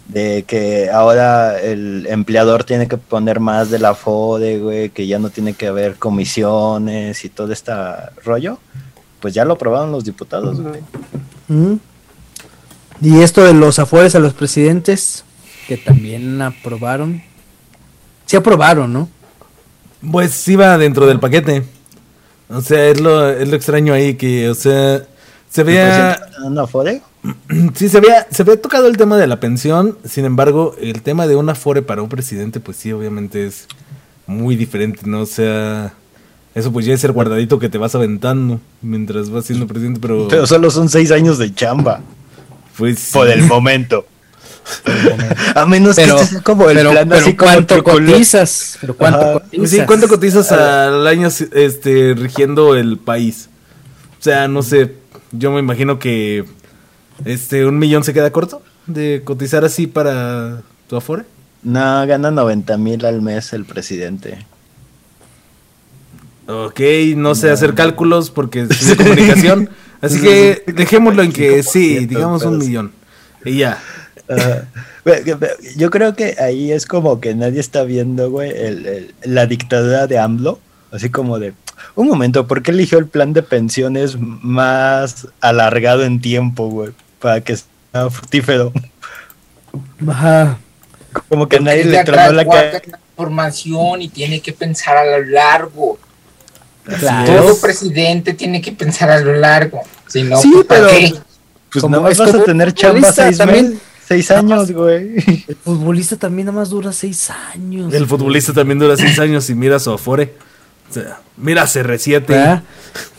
[0.09, 5.17] de que ahora el empleador tiene que poner más de la FODE, güey, que ya
[5.17, 7.71] no tiene que haber comisiones y todo este
[8.23, 8.59] rollo,
[9.21, 10.81] pues ya lo aprobaron los diputados, güey.
[13.01, 15.23] Y esto de los afueres a los presidentes,
[15.67, 17.32] que también aprobaron.
[18.25, 19.09] Sí aprobaron, ¿no?
[20.11, 21.63] Pues sí va dentro del paquete.
[22.49, 25.03] O sea, es lo, es lo extraño ahí que, o sea,
[25.49, 26.19] se veía...
[26.49, 27.01] ¿No fue?
[27.73, 31.25] Sí, se había, se había tocado el tema de la pensión, sin embargo, el tema
[31.25, 33.67] de un afore para un presidente, pues sí, obviamente es
[34.27, 35.21] muy diferente, ¿no?
[35.21, 35.93] O sea,
[36.53, 40.27] eso pues ya es el guardadito que te vas aventando mientras vas siendo presidente, pero...
[40.27, 42.01] Pero solo son seis años de chamba.
[42.77, 43.11] Pues...
[43.13, 44.05] Por el momento.
[45.55, 48.77] A menos que este sea como el plan así ¿cuánto cotizas?
[48.81, 49.69] ¿Pero cuánto cotizas?
[49.69, 53.49] Sí, ¿cuánto cotizas al año este, rigiendo el país?
[54.19, 54.95] O sea, no sé,
[55.31, 56.45] yo me imagino que
[57.25, 61.23] este, un millón se queda corto de cotizar así para tu Afore.
[61.63, 64.45] No, gana 90 mil al mes el presidente.
[66.47, 66.79] Ok,
[67.15, 69.69] no sé hacer cálculos porque es de comunicación.
[70.01, 72.91] Así que dejémoslo en que sí, digamos un millón.
[73.45, 73.81] Y ya.
[75.75, 78.53] Yo creo que ahí es como que nadie está viendo, güey,
[79.23, 80.59] la dictadura de AMLO.
[80.91, 81.53] Así como de,
[81.95, 86.91] un momento, ¿por qué eligió el plan de pensiones más alargado en tiempo, güey?
[87.23, 88.73] para que sea fructífero.
[90.07, 90.59] Ajá.
[91.29, 95.97] Como que nadie le tramó la información y tiene que pensar a lo largo.
[97.25, 99.81] Todo presidente tiene que pensar a lo largo.
[100.07, 100.89] Si no, sí, pues, pero
[101.71, 105.15] pues nada más vas a tener chamba seis, también, seis años, güey.
[105.47, 107.93] El futbolista también nada más dura seis años.
[107.93, 110.33] El futbolista también dura seis años y mira su afore.
[110.89, 112.61] O sea, mira CR7.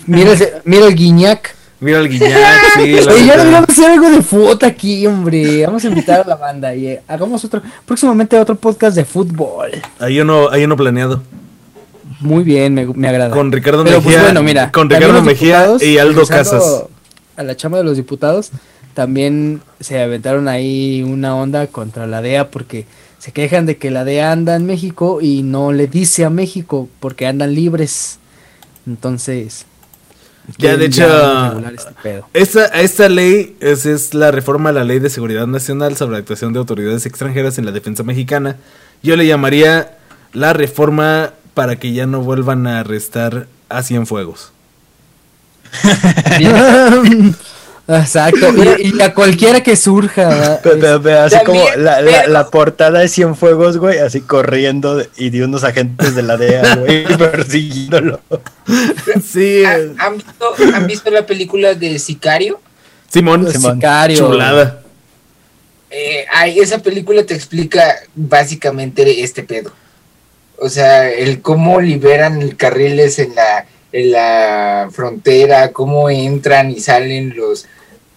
[0.07, 1.55] Mira, mira el Guiñac.
[1.81, 2.95] Mira el Guiñac, sí.
[2.95, 5.67] Oye, ya deberíamos hacer algo de foto aquí, hombre.
[5.67, 9.71] Vamos a invitar a la banda y eh, hagamos otro, próximamente otro podcast de fútbol.
[9.99, 11.23] Hay uno, hay uno planeado.
[12.21, 13.35] Muy bien, me, me agrada.
[13.35, 14.23] Con Ricardo pues, Mejía.
[14.23, 16.85] bueno, mira, con Ricardo Mejía y Aldo Casas.
[17.37, 18.51] A la chama de los diputados
[18.95, 22.87] también se aventaron ahí una onda contra la DEA porque
[23.19, 26.89] se quejan de que la DEA anda en México y no le dice a México
[27.01, 28.19] porque andan libres.
[28.87, 29.67] Entonces,
[30.59, 31.05] ya, de hecho,
[32.35, 36.19] esta, esta ley es, es, la reforma a la Ley de Seguridad Nacional sobre la
[36.19, 38.57] actuación de autoridades extranjeras en la defensa mexicana.
[39.03, 39.97] Yo le llamaría
[40.35, 44.53] la reforma para que ya no vuelvan a arrestar a Cienfuegos.
[47.87, 48.47] Exacto,
[48.79, 50.55] y, a cualquiera que surja.
[51.25, 56.23] así como la, la, portada de Cienfuegos, güey, así corriendo y de unos agentes de
[56.23, 58.21] la DEA, güey, persiguiéndolo.
[59.23, 59.65] Sí.
[59.99, 62.59] ¿Han visto, ¿Han visto la película de Sicario?
[63.11, 64.17] Simón, Sicario.
[64.17, 64.81] Chulada.
[65.91, 66.25] Eh,
[66.57, 69.73] esa película te explica básicamente este pedo.
[70.59, 77.37] O sea, el cómo liberan carriles en la en la frontera, cómo entran y salen
[77.37, 77.67] los...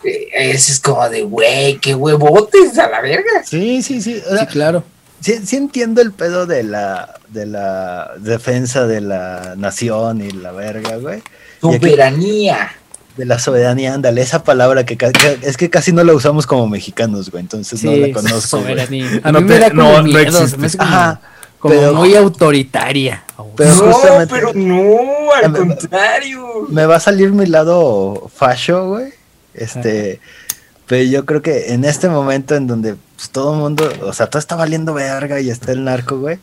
[0.03, 3.43] Eh, eso es como de, güey, qué huevotes a la verga.
[3.45, 4.15] Sí, sí, sí.
[4.15, 4.83] sí, claro.
[5.21, 10.51] Sí, sí, entiendo el pedo de la, de la defensa de la nación y la
[10.51, 11.21] verga, güey.
[11.61, 12.71] Soberanía.
[13.15, 14.97] De la soberanía, ándale, esa palabra que,
[15.43, 18.61] es que casi no la usamos como mexicanos, güey, entonces no la conozco.
[18.61, 19.07] Soberanía.
[19.23, 20.77] A mí me da como no, existe.
[20.79, 21.21] Ajá
[21.59, 23.23] como muy autoritaria.
[23.55, 26.67] Pero no, pero no, al contrario.
[26.69, 29.13] Me va a salir mi lado fascio, güey.
[29.53, 30.19] Este,
[30.85, 34.27] pero yo creo que en este momento en donde pues, todo el mundo, o sea,
[34.27, 36.39] todo está valiendo verga y está el narco, güey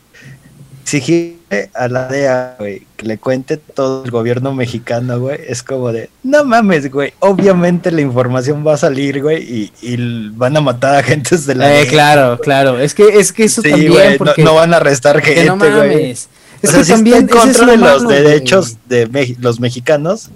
[0.84, 5.92] exigirle a la DEA, güey, que le cuente todo el gobierno mexicano, güey, es como
[5.92, 9.96] de, no mames, güey, obviamente la información va a salir, güey, y,
[10.32, 11.90] van a matar a agentes de la eh, DEA.
[11.90, 16.10] Claro, claro, es que, es que eso también, no, van a arrestar gente, no güey.
[16.10, 16.28] Es
[16.60, 20.28] que también está en contra de los derechos de los mexicanos,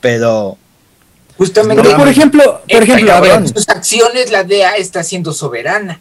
[0.00, 0.58] pero
[1.36, 1.88] Justamente.
[1.94, 3.48] por ejemplo, por ejemplo, a ver.
[3.48, 6.00] sus acciones la DEA está siendo soberana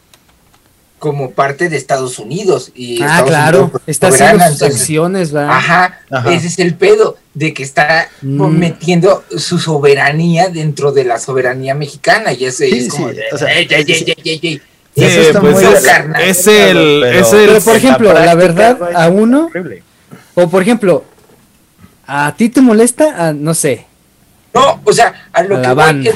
[1.00, 2.72] como parte de Estados Unidos.
[2.76, 5.52] Y ah, claro, está haciendo sus acciones, ¿verdad?
[5.52, 6.00] Ajá,
[6.32, 8.48] ese es el pedo, de que está mm.
[8.48, 13.68] metiendo su soberanía dentro de la soberanía mexicana, y ese es como, o sea, ey,
[13.70, 14.62] ey,
[14.96, 15.86] eso está pues muy es,
[16.40, 19.52] es, el, es el, pero por ejemplo, la, verdad, a uno,
[20.34, 21.06] o por ejemplo,
[22.08, 23.86] a ti te molesta, a, no sé.
[24.56, 26.16] No, o sea, a lo que voy, es,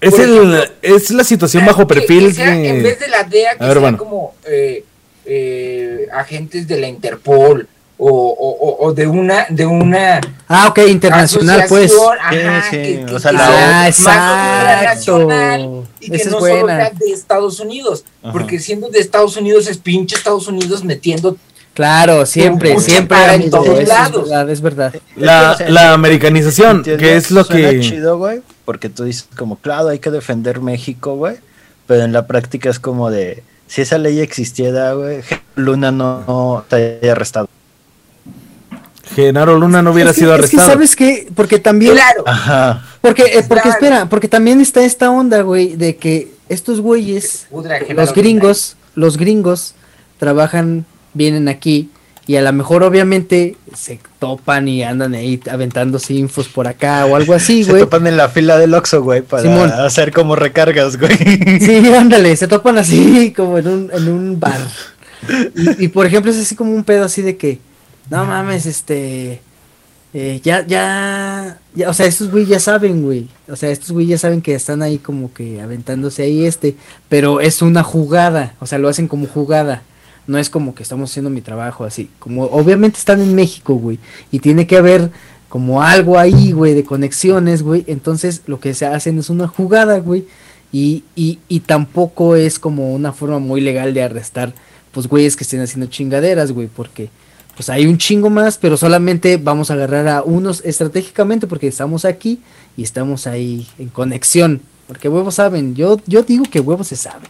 [0.00, 2.34] es, el, es la situación bajo perfil.
[2.34, 4.84] Que, En vez de la DEA, que sea como eh,
[5.26, 7.68] eh, agentes de la Interpol
[8.02, 13.04] o, o, o, de una de una ah ok internacional pues ajá, sí, sí.
[13.06, 18.58] Que, o sea, la, ah, exacto y que no solo sea de Estados Unidos porque
[18.58, 21.36] siendo de Estados Unidos es pinche Estados Unidos metiendo
[21.72, 24.28] Claro, siempre, siempre en todos lados.
[24.50, 27.80] Es verdad, La, la americanización, que es lo que.
[27.80, 31.38] chido, güey, porque tú dices, como, claro, hay que defender México, güey,
[31.88, 35.22] pero en la práctica es como de, si esa ley existiera, güey,
[35.56, 37.48] Luna no, no te haya arrestado.
[39.12, 40.62] Genaro Luna no hubiera sido arrestado.
[40.62, 41.94] Es que sabes que, porque también.
[41.94, 42.22] Claro.
[42.28, 42.84] Ajá.
[43.00, 47.48] Porque, eh, porque espera, porque también está esta onda, güey, de que estos güeyes,
[47.88, 49.74] los gringos, los gringos,
[50.20, 51.90] trabajan vienen aquí
[52.30, 57.16] y a lo mejor obviamente se topan y andan ahí aventándose infos por acá o
[57.16, 57.80] algo así, güey.
[57.80, 61.10] Se topan en la fila del Oxxo, güey, para hacer como recargas, güey.
[61.60, 64.60] Sí, ándale, se topan así como en un, en un bar.
[65.80, 67.58] Y, por ejemplo es así como un pedo así de que,
[68.08, 69.42] no mames, este...
[70.14, 73.26] Eh, ya, ya, ya, o sea, estos güey ya saben, güey.
[73.48, 76.76] O sea, estos güey ya saben que están ahí como que aventándose ahí este,
[77.08, 79.82] pero es una jugada, o sea, lo hacen como jugada
[80.30, 82.08] no es como que estamos haciendo mi trabajo así.
[82.20, 83.98] Como obviamente están en México, güey,
[84.30, 85.10] y tiene que haber
[85.48, 87.84] como algo ahí, güey, de conexiones, güey.
[87.88, 90.26] Entonces lo que se hacen es una jugada, güey.
[90.72, 94.54] Y, y, y tampoco es como una forma muy legal de arrestar,
[94.92, 97.10] pues, güeyes que estén haciendo chingaderas, güey, porque
[97.56, 102.04] pues hay un chingo más, pero solamente vamos a agarrar a unos estratégicamente porque estamos
[102.04, 102.40] aquí
[102.76, 104.62] y estamos ahí en conexión.
[104.86, 107.28] Porque huevos saben, yo, yo digo que huevos se saben.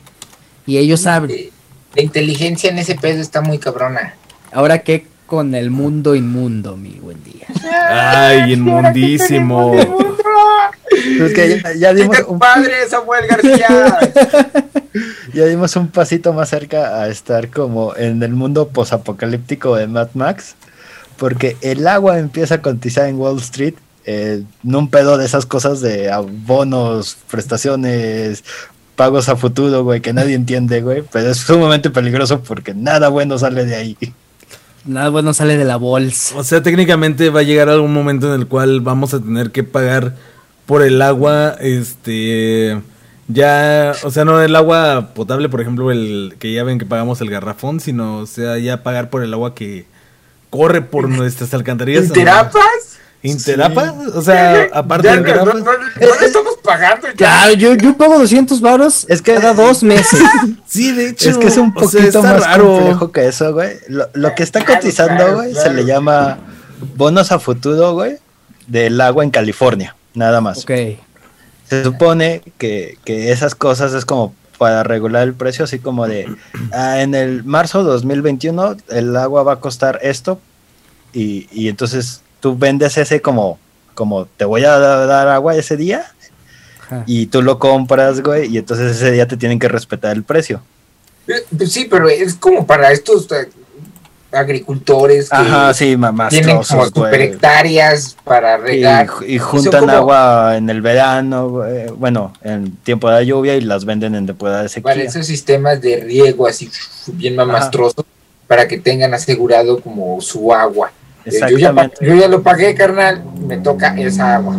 [0.66, 1.51] Y ellos saben.
[1.95, 4.14] La inteligencia en ese pedo está muy cabrona.
[4.53, 7.47] Ahora qué con el mundo inmundo, mi buen día.
[7.88, 9.74] Ay, inmundísimo.
[10.91, 13.99] es que ya, dimos un padre Samuel García.
[15.32, 20.09] ya dimos un pasito más cerca a estar como en el mundo posapocalíptico de Mad
[20.14, 20.57] Max,
[21.16, 23.74] porque el agua empieza a cotizar en Wall Street
[24.07, 28.43] eh, no un pedo de esas cosas de abonos, prestaciones,
[29.01, 33.38] pagos a futuro, güey, que nadie entiende, güey, pero es sumamente peligroso porque nada bueno
[33.38, 33.96] sale de ahí.
[34.84, 36.36] Nada bueno sale de la bolsa.
[36.36, 39.64] O sea, técnicamente va a llegar algún momento en el cual vamos a tener que
[39.64, 40.16] pagar
[40.66, 42.78] por el agua, este,
[43.28, 47.22] ya, o sea, no el agua potable, por ejemplo, el que ya ven que pagamos
[47.22, 49.86] el garrafón, sino, o sea, ya pagar por el agua que
[50.51, 52.12] corre por nuestras alcantarillas.
[52.12, 52.98] ¿Terapas?
[53.23, 53.95] ¿Interapa?
[54.14, 57.09] O sea, aparte de no, no, no, estamos pagando.
[57.16, 60.21] Ya, yo, yo pago 200 varos es que, cada dos meses.
[60.66, 61.29] sí, de hecho.
[61.29, 63.77] Es que es un poquito más complejo que eso, güey.
[63.89, 66.39] Lo, lo que está cotizando, güey, se le llama
[66.97, 68.16] bonos a futuro, güey,
[68.66, 70.59] del agua en California, nada más.
[70.62, 70.71] Ok.
[71.68, 76.27] Se supone que, que esas cosas es como para regular el precio, así como de,
[76.73, 80.41] ah, en el marzo 2021 el agua va a costar esto
[81.12, 83.59] y, y entonces tú vendes ese como,
[83.95, 86.07] como te voy a dar agua ese día
[87.07, 90.61] y tú lo compras, güey, y entonces ese día te tienen que respetar el precio.
[91.28, 93.49] Eh, pues sí, pero es como para estos eh,
[94.32, 99.09] agricultores que Ajá, sí, más tienen como super hectáreas para regar.
[99.26, 101.62] Y, juntan agua en el verano,
[101.97, 104.93] bueno, en tiempo de lluvia y las venden en temporada de sequía.
[104.93, 106.70] Para esos sistemas de riego así
[107.12, 108.05] bien mamastrosos
[108.47, 110.91] para que tengan asegurado como su agua.
[111.25, 114.55] Yo ya, yo ya, lo pagué, carnal, me toca esa agua.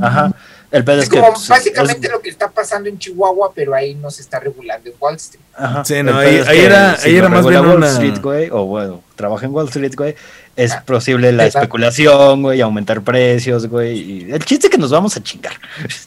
[0.00, 0.32] Ajá.
[0.70, 4.20] El pedo es, como básicamente lo que está pasando en Chihuahua, pero ahí no se
[4.20, 5.42] está regulando en Wall Street.
[5.54, 5.84] Ajá.
[5.84, 9.54] Sí, no, ahí, era, ahí era más bien Wall Street, güey, o bueno, trabaja en
[9.54, 10.16] Wall Street, güey,
[10.56, 13.98] es ah, posible la especulación, güey, aumentar precios, güey.
[13.98, 15.54] Y el chiste es que nos vamos a chingar.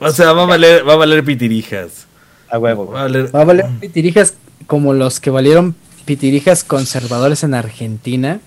[0.00, 2.06] O sea, va a valer, va a valer pitirijas.
[2.48, 2.90] A huevo.
[2.90, 4.34] Va a valer, va a valer pitirijas
[4.66, 5.74] como los que valieron
[6.04, 8.40] pitirijas conservadores en Argentina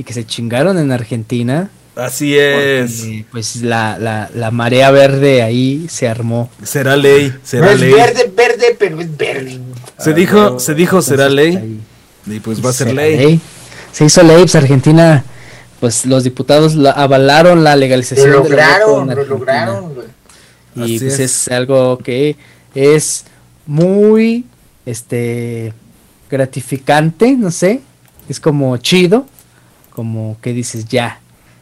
[0.00, 1.68] y que se chingaron en Argentina.
[1.94, 3.04] Así es.
[3.30, 6.50] pues la, la, la, marea verde ahí se armó.
[6.62, 7.90] Será ley, será no ley.
[7.90, 9.60] Es verde, verde, pero es verde.
[9.98, 11.82] Se dijo, se dijo será ley.
[12.24, 13.42] Y pues va a ser ley.
[13.92, 15.22] Se hizo ley, pues Argentina
[15.80, 18.30] pues los diputados avalaron la legalización.
[18.30, 19.92] Lo lograron, lo lograron.
[20.76, 21.48] Y pues es.
[21.48, 22.36] algo que
[22.74, 23.26] es
[23.66, 24.46] muy
[24.86, 25.74] este
[26.30, 27.82] gratificante, no sé,
[28.30, 29.26] es como chido,
[30.00, 31.20] como que dices ya,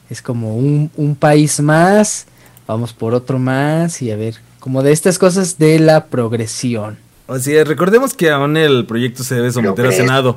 [0.08, 2.26] es como un, un país más,
[2.68, 6.98] vamos por otro más y a ver, como de estas cosas de la progresión.
[7.26, 10.36] Así es, recordemos que aún el proyecto se debe someter al Senado.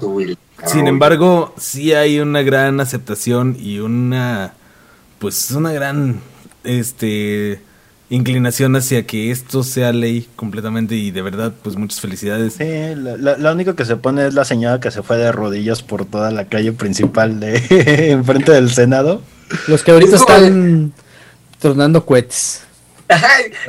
[0.66, 4.54] Sin embargo, sí hay una gran aceptación y una,
[5.20, 6.22] pues, una gran,
[6.64, 7.62] este,
[8.12, 12.54] inclinación hacia que esto sea ley completamente y de verdad, pues muchas felicidades.
[12.54, 16.06] Sí, lo, único que se pone es la señora que se fue de rodillas por
[16.06, 19.22] toda la calle principal de enfrente del Senado.
[19.68, 20.94] Los que ahorita están
[21.60, 22.64] tornando cohetes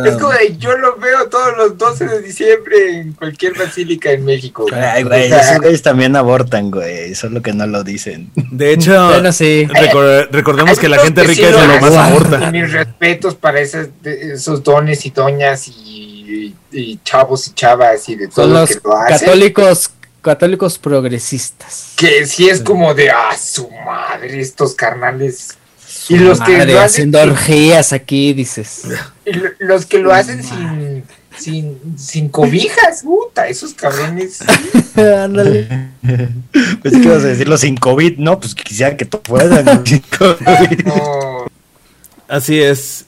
[0.04, 4.24] es como de, yo lo veo todos los 12 de diciembre en cualquier basílica en
[4.24, 4.66] México.
[4.72, 8.30] Ay, güey, esos güeyes también abortan, güey, solo que no lo dicen.
[8.34, 9.10] De hecho,
[10.30, 12.50] recordemos que la gente rica es lo más aborta.
[12.50, 16.54] Mis respetos para esos, esos dones y doñas y,
[17.04, 19.18] chavos y chavas y de todos los que lo hacen.
[19.18, 19.90] Católicos
[20.22, 21.94] católicos progresistas.
[21.96, 25.58] Que sí es como de, ah, su madre, estos carnales
[26.08, 28.82] y los que lo hacen haciendo orgías aquí, dices.
[29.58, 31.04] los que lo hacen sin,
[31.36, 34.40] sin, sin cobijas, puta, esos cabrones.
[34.96, 35.90] Ándale.
[36.82, 40.02] pues que vas a decirlo sin COVID, no, pues quisiera que todo fuera sin
[42.28, 43.06] Así es.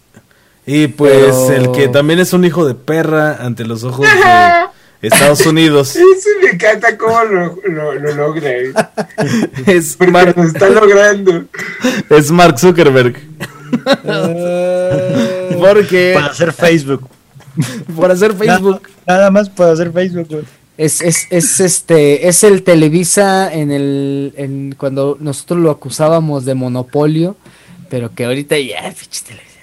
[0.66, 4.73] Y pues el que también es un hijo de perra ante los ojos de
[5.06, 5.96] Estados Unidos.
[6.24, 8.50] Sí, me encanta cómo lo, lo, logra.
[9.66, 11.44] Es Mark, lo está logrando.
[12.08, 13.16] Es Mark Zuckerberg.
[14.04, 16.12] Uh, Porque.
[16.14, 17.08] Para hacer Facebook.
[17.98, 18.82] Para hacer Facebook.
[19.06, 20.46] Nada, más para hacer Facebook,
[20.76, 26.54] Es, es, es, este es el Televisa en el en cuando nosotros lo acusábamos de
[26.54, 27.36] monopolio,
[27.90, 29.53] pero que ahorita ya Televisa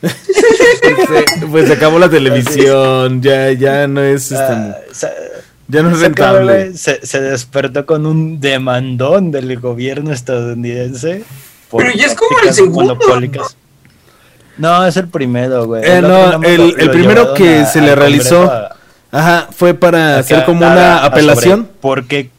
[1.50, 4.78] pues se acabó la televisión, ya, ya no es este, ah,
[5.68, 6.72] ya no es rentable.
[6.74, 11.24] Se, despertó con un demandón del gobierno estadounidense.
[11.70, 12.98] Pero ya es como el segundo.
[14.56, 15.82] No, es el primero, güey.
[15.84, 18.50] Eh, no, el, primero que se le realizó
[19.12, 21.68] ajá, fue para hacer como una apelación.
[21.80, 22.30] Porque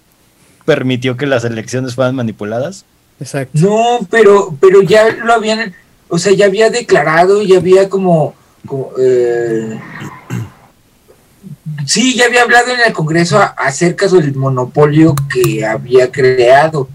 [0.66, 2.86] permitió que las elecciones fueran manipuladas.
[3.20, 3.52] Exacto.
[3.54, 5.74] No, pero, pero ya lo habían
[6.10, 8.34] o sea, ya había declarado, ya había como,
[9.00, 9.80] eh,
[11.86, 16.90] sí, ya había hablado en el Congreso acerca del monopolio que había creado.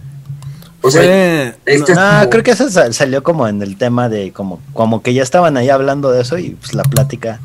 [0.83, 5.15] O sea, no, creo que eso salió como en el tema de como, como que
[5.15, 7.41] ya estaban ahí hablando de eso y pues la plática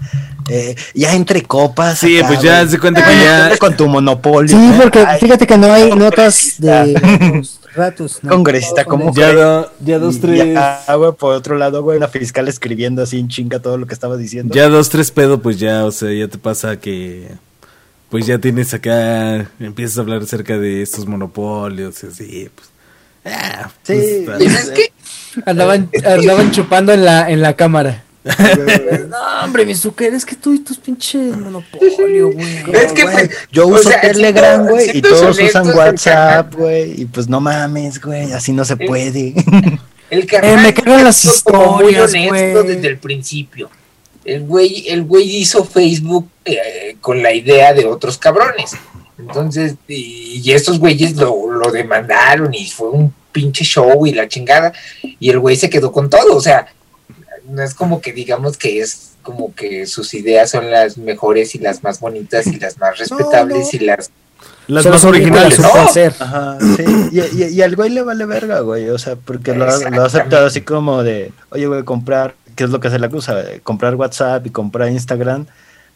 [0.50, 2.00] eh, ya entre copas.
[2.00, 4.50] Sí, pues ya se cuenta que ya con tu monopolio.
[4.50, 7.44] Sí, porque fíjate que no hay notas de
[7.80, 8.20] ratos.
[8.28, 10.54] Congresista, como ya, ya dos, tres.
[10.54, 13.94] Ya, güey, por otro lado, güey, una fiscal escribiendo así en chinga todo lo que
[13.94, 14.54] estaba diciendo.
[14.54, 17.30] Ya dos, tres pedo, pues ya, o sea, ya te pasa que.
[18.10, 19.50] Pues ya tienes acá.
[19.60, 22.70] Empiezas a hablar acerca de estos monopolios y así, pues.
[23.26, 24.92] Ah, sí, pues, es que
[25.46, 28.04] andaban, andaban chupando en la, en la cámara.
[28.24, 32.64] No, hombre, mi Zucker, es que tú y tus pinches monopolio, güey.
[32.74, 37.40] Es que, pues, yo uso Telegram, güey, y todos usan WhatsApp, güey, y pues no
[37.40, 39.34] mames, güey, así no se puede.
[40.10, 43.70] El eh, me cagan las historias, honesto desde el principio.
[44.26, 48.72] El güey, el güey hizo Facebook eh, con la idea de otros cabrones.
[49.20, 54.28] Entonces, y, y estos güeyes lo, lo demandaron y fue un pinche show y la
[54.28, 54.74] chingada.
[55.20, 56.36] Y el güey se quedó con todo.
[56.36, 56.68] O sea,
[57.50, 61.60] no es como que digamos que es como que sus ideas son las mejores y
[61.60, 64.12] las más bonitas y las más respetables y las
[64.68, 65.60] las más originales.
[65.60, 66.84] Ajá, sí.
[67.12, 68.90] y, y, al güey le vale verga, güey.
[68.90, 72.70] O sea, porque lo, lo, ha aceptado así como de, oye, güey, comprar, ¿qué es
[72.70, 73.44] lo que se le acusa?
[73.64, 75.48] Comprar WhatsApp y comprar Instagram.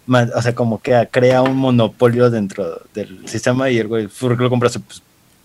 [0.08, 4.44] o sea, como que crea un monopolio dentro del sistema y el güey, ¿por qué
[4.44, 4.80] lo compras?
[4.86, 5.04] Pues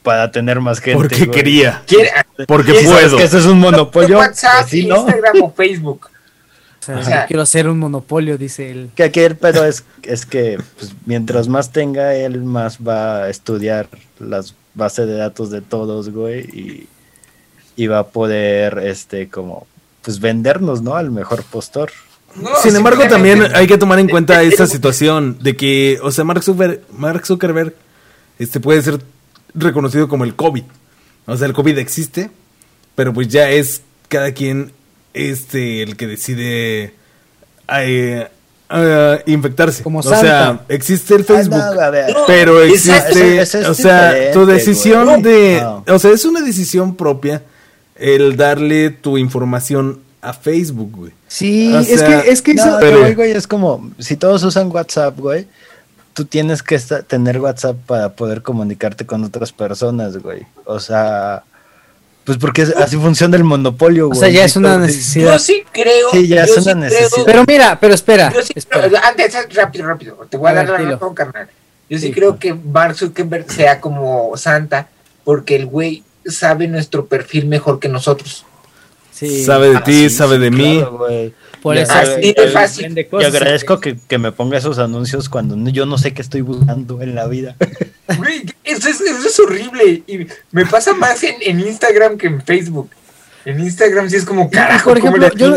[0.09, 0.96] para tener más gente.
[0.96, 1.82] Porque quería.
[2.46, 3.18] porque puedo.
[3.18, 4.16] que eso es un monopolio.
[4.20, 6.09] WhatsApp, Instagram o Facebook.
[6.80, 8.90] O sea, quiero hacer un monopolio, dice él.
[8.94, 13.28] Que aquí el pedo es, es que pues, mientras más tenga, él más va a
[13.28, 16.88] estudiar las bases de datos de todos, güey, y,
[17.76, 19.66] y va a poder, este, como,
[20.00, 20.96] pues vendernos, ¿no?
[20.96, 21.90] Al mejor postor.
[22.62, 26.42] Sin embargo, también hay que tomar en cuenta esta situación de que, o sea, Mark
[26.42, 27.74] Zuckerberg, Mark Zuckerberg
[28.38, 29.00] este, puede ser
[29.55, 30.64] reconocido como el COVID.
[31.26, 32.30] O sea, el COVID existe,
[32.94, 34.72] pero pues ya es cada quien
[35.14, 36.94] este el que decide
[37.68, 38.28] eh,
[38.70, 39.82] eh, infectarse.
[39.82, 41.62] Como o sea, existe el Facebook,
[42.26, 47.42] pero existe, o sea, tu decisión de, o sea, es una decisión propia
[47.96, 51.12] el darle tu información a Facebook, güey.
[51.26, 52.76] Sí, es que, es que eso...
[52.80, 55.46] Pero, güey, es como, si todos usan WhatsApp, güey,
[56.19, 60.45] tú tienes que tener WhatsApp para poder comunicarte con otras personas, güey.
[60.64, 61.45] O sea,
[62.25, 64.19] pues porque así funciona el monopolio, güey.
[64.19, 65.35] O sea, ya es una necesidad.
[65.35, 66.11] Yo sí creo.
[66.11, 67.25] Sí, ya es una necesidad.
[67.25, 68.33] pero mira, pero espera.
[68.35, 68.53] Yo sí
[69.01, 70.16] antes, rápido, rápido.
[70.29, 71.49] Te voy a, dar la razón, carnal.
[71.89, 74.89] Yo sí, creo que Mark Zuckerberg sea como Santa,
[75.23, 78.45] porque el güey sabe nuestro perfil mejor que nosotros.
[79.12, 79.45] Sí.
[79.45, 80.85] Sabe de ah, ti, sabe de mí.
[81.69, 83.07] Por eso es fácil.
[83.12, 87.03] Y agradezco que, que, me ponga esos anuncios cuando yo no sé qué estoy buscando
[87.03, 87.57] en la vida.
[88.16, 90.03] Güey, eso es, eso es horrible.
[90.07, 92.89] Y me pasa más en, en, Instagram que en Facebook.
[93.45, 95.55] En Instagram sí es como carajo, por ejemplo, yo,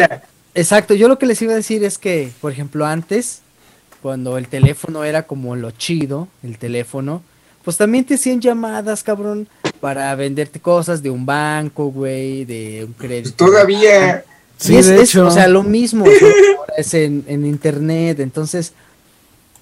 [0.53, 3.39] Exacto, yo lo que les iba a decir es que, por ejemplo, antes,
[4.01, 7.23] cuando el teléfono era como lo chido, el teléfono,
[7.63, 9.47] pues también te hacían llamadas, cabrón,
[9.79, 13.45] para venderte cosas de un banco, güey, de un crédito.
[13.45, 14.25] Todavía.
[14.61, 15.25] Sí, es, hecho.
[15.25, 16.05] o sea, lo mismo,
[16.77, 18.73] es en, en, internet, entonces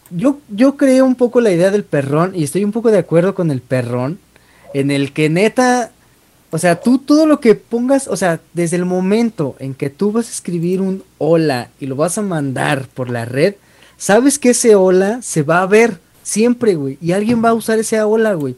[0.10, 3.34] yo, yo creo un poco la idea del perrón y estoy un poco de acuerdo
[3.34, 4.20] con el perrón,
[4.74, 5.92] en el que neta,
[6.52, 10.12] o sea, tú todo lo que pongas, o sea, desde el momento en que tú
[10.12, 13.56] vas a escribir un hola y lo vas a mandar por la red,
[13.98, 17.80] sabes que ese hola se va a ver siempre, güey, y alguien va a usar
[17.80, 18.58] ese hola, güey.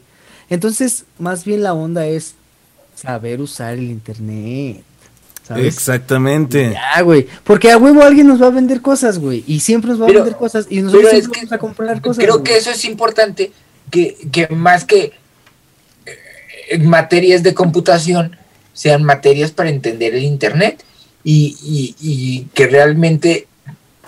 [0.50, 2.34] Entonces, más bien la onda es
[2.96, 4.84] saber usar el internet.
[5.58, 6.72] Exactamente.
[6.74, 7.28] Ya, güey.
[7.44, 9.44] Porque a huevo alguien nos va a vender cosas, güey.
[9.48, 10.68] Y siempre nos va a vender cosas.
[10.70, 12.24] Y nosotros vamos a comprar cosas.
[12.24, 13.52] Creo que eso es importante.
[13.90, 15.12] Que, que más que
[16.06, 18.38] eh, materias de computación
[18.74, 20.84] sean materias para entender el internet.
[21.24, 23.48] Y, y, y que realmente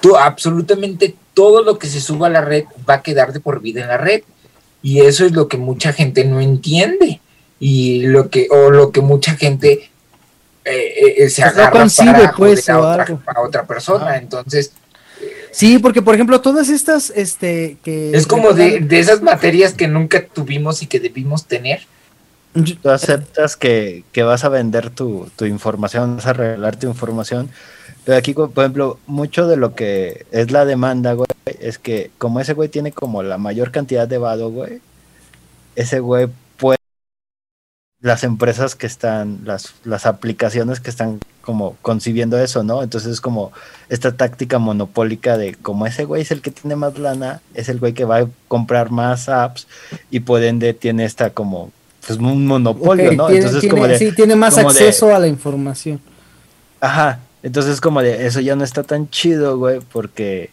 [0.01, 3.61] tú, absolutamente todo lo que se suba a la red va a quedar de por
[3.61, 4.23] vida en la red.
[4.81, 7.21] Y eso es lo que mucha gente no entiende.
[7.59, 9.89] Y lo que, o lo que mucha gente
[10.65, 14.17] eh, eh, se pues agarra para, pues, a, otra, persona.
[14.17, 14.71] Entonces.
[15.51, 18.11] Sí, porque por ejemplo, todas estas, este, que...
[18.15, 21.81] Es como de, de, esas materias que nunca tuvimos y que debimos tener.
[22.81, 27.49] Tú aceptas que, que vas a vender tu, tu, información, vas a revelar tu información,
[28.05, 31.27] pero aquí, por ejemplo, mucho de lo que es la demanda, güey,
[31.59, 34.81] es que como ese güey tiene como la mayor cantidad de vado, güey,
[35.75, 36.27] ese güey
[38.03, 42.83] las empresas que están, las, las aplicaciones que están como concibiendo eso, ¿no?
[42.83, 43.53] Entonces es como
[43.87, 47.79] esta táctica monopólica de como ese güey es el que tiene más lana, es el
[47.79, 49.67] güey que va a comprar más apps
[50.11, 51.71] y por ende tiene esta como
[52.05, 53.29] pues un monopolio, ¿no?
[53.29, 56.01] entonces como de, sí, tiene más acceso a la información.
[56.81, 60.49] Ajá, entonces como de eso ya no está tan chido, güey, porque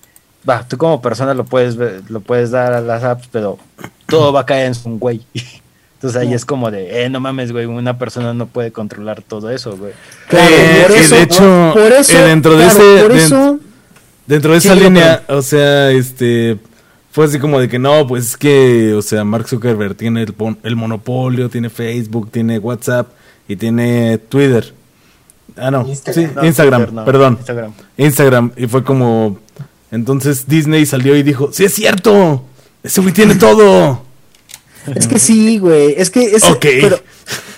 [0.48, 1.74] va, tú como persona lo puedes
[2.09, 3.59] lo puedes dar a las apps, pero
[4.07, 5.20] todo va a caer en un güey.
[6.01, 9.51] Entonces ahí es como de, eh, no mames, güey, una persona no puede controlar todo
[9.51, 9.92] eso, güey.
[10.28, 13.59] Claro, por eso, de hecho, por eso, eh, dentro de ese,
[14.26, 16.57] dentro de esa línea, o sea, este,
[17.11, 20.34] fue así como de que no, pues es que, o sea, Mark Zuckerberg tiene el,
[20.62, 23.11] el monopolio, tiene Facebook, tiene WhatsApp
[23.46, 24.72] y tiene Twitter.
[25.55, 27.36] Ah, no, Instagram, sí, Instagram, perdón.
[27.40, 27.72] Instagram.
[27.98, 28.53] Instagram.
[28.57, 29.38] Y fue como,
[29.90, 32.42] entonces Disney salió y dijo, sí es cierto,
[32.82, 34.09] ese güey tiene todo.
[34.95, 35.95] Es que sí, güey.
[35.97, 36.45] Es que es.
[36.61, 37.01] Pero,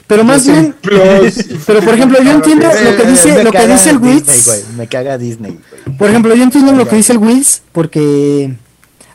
[0.07, 0.75] pero más bien.
[0.83, 4.65] Pero por ejemplo, yo entiendo lo que dice, lo que dice el Wiz.
[4.77, 5.59] Me caga Disney,
[5.99, 8.55] Por ejemplo, yo entiendo lo que dice el Wiz porque.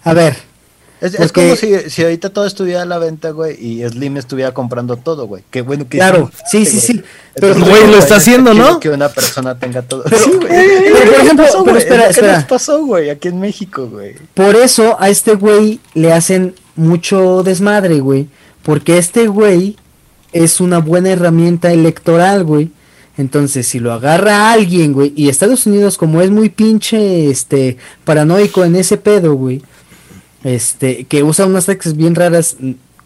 [0.03, 0.47] A ver.
[0.99, 4.97] Es, como si, si, ahorita todo estuviera a la venta, güey, y Slim estuviera comprando
[4.97, 5.43] todo, güey.
[5.51, 7.03] Qué bueno que Claro, sí, sí, sí.
[7.35, 8.79] Pero, güey, lo está haciendo, ¿no?
[8.79, 10.03] Que una persona tenga todo.
[10.05, 10.47] Pero, sí, güey.
[10.49, 12.39] Pero, por ejemplo, pero espera, espera.
[12.39, 13.11] ¿Qué pasó, güey?
[13.11, 14.15] Aquí en México, güey.
[14.33, 18.27] Por eso a este güey le hacen mucho desmadre, güey.
[18.63, 19.75] Porque este güey
[20.33, 22.71] es una buena herramienta electoral, güey.
[23.17, 28.63] Entonces, si lo agarra alguien, güey, y Estados Unidos, como es muy pinche, este, paranoico
[28.63, 29.63] en ese pedo, güey,
[30.43, 32.57] este, que usa unas tácticas bien raras,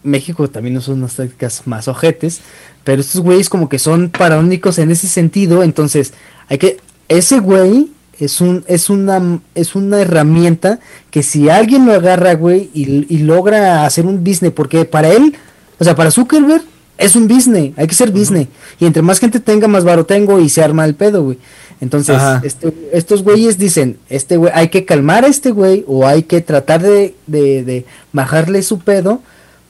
[0.02, 2.40] México también usa unas tácticas más ojetes,
[2.84, 6.12] pero estos güeyes como que son paranoicos en ese sentido, entonces,
[6.48, 6.76] hay que,
[7.08, 7.88] ese güey
[8.24, 10.78] es un es una es una herramienta
[11.10, 15.34] que si alguien lo agarra, güey, y, logra hacer un business, porque para él,
[15.78, 16.62] o sea, para Zuckerberg
[16.98, 18.48] es un business, hay que ser business.
[18.78, 21.38] Y entre más gente tenga, más varo tengo y se arma el pedo, güey.
[21.80, 26.22] Entonces, este, estos güeyes dicen, este güey, hay que calmar a este güey o hay
[26.22, 29.20] que tratar de, de, de bajarle su pedo,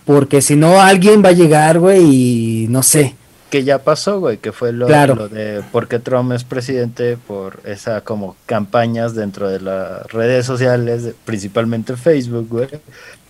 [0.04, 3.14] porque si no alguien va a llegar, güey, y no sé
[3.52, 7.60] que ya pasó, güey, que fue lo, lo, de por qué Trump es presidente por
[7.66, 12.68] esa como campañas dentro de las redes sociales, principalmente Facebook, güey.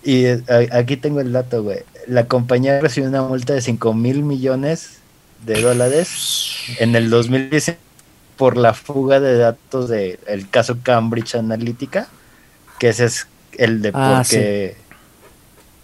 [0.04, 0.26] Y
[0.70, 1.80] aquí tengo el dato, güey.
[2.06, 5.00] La compañía recibió una multa de 5 mil millones
[5.44, 7.74] de dólares en el 2010
[8.36, 12.06] por la fuga de datos del caso Cambridge Analytica,
[12.78, 13.26] que ese es
[13.58, 14.76] el de Ah, porque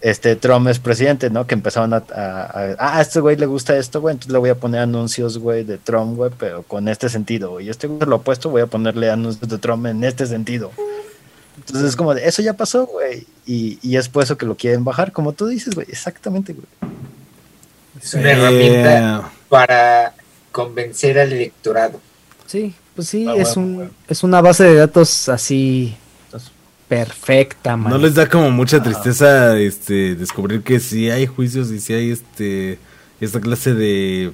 [0.01, 1.47] este Trump es presidente, ¿no?
[1.47, 4.39] Que empezaron a, a- a- ah, a este güey le gusta esto, güey, entonces le
[4.39, 7.67] voy a poner anuncios, güey, de Trump, güey, pero con este sentido, güey.
[7.67, 10.71] Y este güey lo opuesto, voy a ponerle anuncios de Trump en este sentido.
[11.57, 13.27] Entonces es como de, eso ya pasó, güey.
[13.45, 15.87] Y, y es por eso que lo quieren bajar, como tú dices, güey.
[15.91, 16.67] Exactamente, güey.
[18.01, 20.15] Es una herramienta para
[20.53, 22.01] convencer al electorado.
[22.47, 23.91] Sí, pues sí, Ah, es, bueno, un, bueno.
[24.09, 25.97] es una base de datos así
[26.89, 27.93] perfecta, man.
[27.93, 32.11] ¿No les da como mucha tristeza este descubrir que sí hay juicios y sí hay
[32.11, 32.79] este
[33.21, 34.33] esta clase de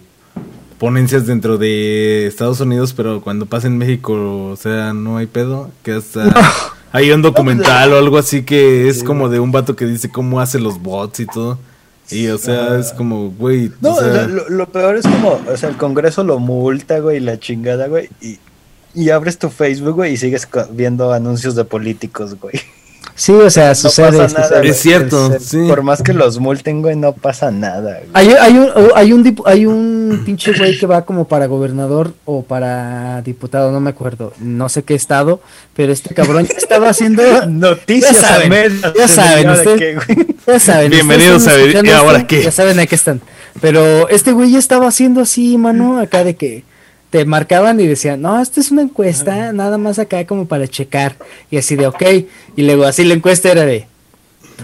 [0.79, 5.71] ponencias dentro de Estados Unidos, pero cuando pasa en México, o sea, no hay pedo,
[5.83, 6.33] que hasta
[6.93, 10.41] hay un documental o algo así que es como de un vato que dice cómo
[10.41, 11.59] hace los bots y todo.
[12.11, 15.57] Y o sea, es como, güey, No, o sea, lo, lo peor es como, o
[15.57, 18.39] sea, el Congreso lo multa, güey, la chingada, güey, y,
[18.95, 22.55] y abres tu Facebook, güey, y sigues viendo anuncios de políticos, güey.
[23.17, 24.19] Sí, o sea, No sucede.
[24.19, 24.63] pasa nada.
[24.63, 25.59] Es cierto, sí.
[25.69, 28.11] Por más que los multen, güey, no pasa nada, güey.
[28.13, 32.13] Hay, hay un, hay un, dip- hay un pinche güey que va como para gobernador
[32.25, 35.41] o para diputado, no me acuerdo, no sé qué estado,
[35.77, 40.27] pero este cabrón ya estaba haciendo, Noticias Ya saben, a ya saben, usted- güey.
[40.47, 40.91] ya saben.
[40.91, 42.43] Bienvenidos a ver- ¿y ahora qué?
[42.43, 43.21] Ya saben a qué están.
[43.61, 46.65] Pero este güey ya estaba haciendo así, mano, acá de que
[47.15, 51.15] te marcaban y decían, no, esta es una encuesta, nada más acá como para checar.
[51.49, 52.03] Y así de, ok.
[52.57, 53.87] Y luego así la encuesta era de,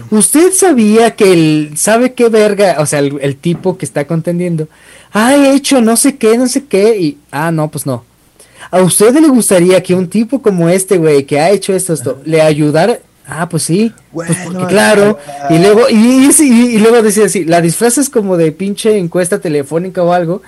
[0.09, 4.67] ¿usted sabía que el, sabe qué verga, o sea, el, el tipo que está contendiendo,
[5.13, 6.97] ha hecho no sé qué, no sé qué?
[6.99, 8.03] Y, ah, no, pues no.
[8.69, 12.21] ¿A usted le gustaría que un tipo como este, güey, que ha hecho esto, esto,
[12.25, 12.99] le ayudara?
[13.25, 13.93] Ah, pues sí.
[14.11, 15.17] Pues porque claro.
[15.49, 19.39] Y luego, y, y, y- y luego decía así, la disfrazas como de pinche encuesta
[19.39, 20.41] telefónica o algo.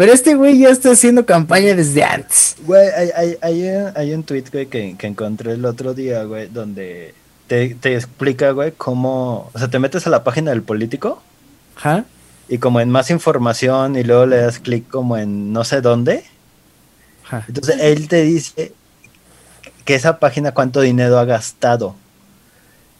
[0.00, 2.56] Pero este güey ya está haciendo campaña desde antes.
[2.64, 6.24] Güey, hay, hay, hay, un- hay un tweet, güey, que, que encontré el otro día,
[6.24, 7.12] güey, donde
[7.48, 11.22] te, te explica, güey, cómo, o sea, te metes a la página del político
[11.76, 12.06] Ajá.
[12.48, 16.24] y como en más información y luego le das clic como en no sé dónde.
[17.26, 17.44] Ajá.
[17.46, 18.72] Entonces él te dice
[19.84, 21.94] que esa página cuánto dinero ha gastado.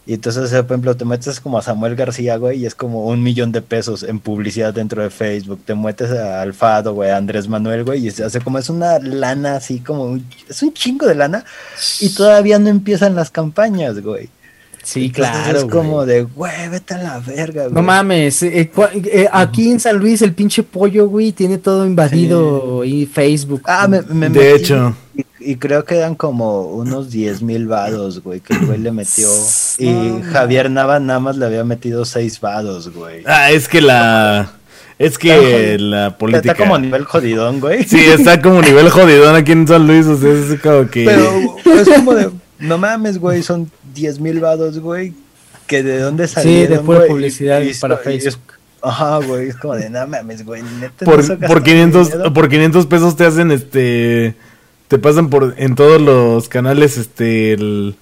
[0.05, 3.21] Y entonces, por ejemplo, te metes como a Samuel García, güey, y es como un
[3.21, 5.61] millón de pesos en publicidad dentro de Facebook.
[5.63, 8.97] Te metes a Alfado, güey, a Andrés Manuel, güey, y se hace como es una
[8.97, 11.45] lana así, como un- es un chingo de lana.
[11.99, 14.29] Y todavía no empiezan las campañas, güey.
[14.83, 15.57] Sí, Entonces claro.
[15.59, 16.07] Es como güey.
[16.07, 17.73] de, güey, vete a la verga, güey.
[17.73, 21.85] No mames, eh, cua- eh, aquí en San Luis el pinche pollo, güey, tiene todo
[21.85, 23.61] invadido y Facebook.
[23.65, 24.95] Ah, me, me De metí hecho.
[25.15, 28.91] Y, y creo que eran como unos 10 mil vados, güey, que el güey le
[28.91, 29.27] metió.
[29.79, 33.23] Y Javier Nava nada más le había metido 6 vados, güey.
[33.25, 34.51] ah, es que la
[34.99, 37.83] es que la política Está como a nivel jodidón, güey.
[37.85, 41.55] Sí, está como nivel jodidón aquí en San Luis, o sea, es como que Pero
[41.81, 42.29] es como de,
[42.61, 45.13] no mames, güey, son 10 mil vados, güey.
[45.67, 47.09] Que de dónde Sí, salieron, de pura güey?
[47.09, 48.41] publicidad Y- y- para y es- Facebook.
[48.83, 51.05] Ajá, güey, es como de, no mames, güey, neta.
[51.05, 52.33] por, no por gastó 500 dinero".
[52.33, 54.35] por 500 pesos te hacen este
[54.87, 57.95] te pasan por en todos los canales este el-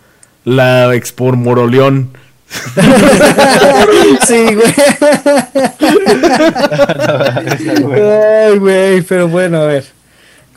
[0.45, 2.09] la Expo Moroleón.
[4.25, 4.73] sí, güey.
[8.01, 9.85] Ay, güey, pero bueno, a ver.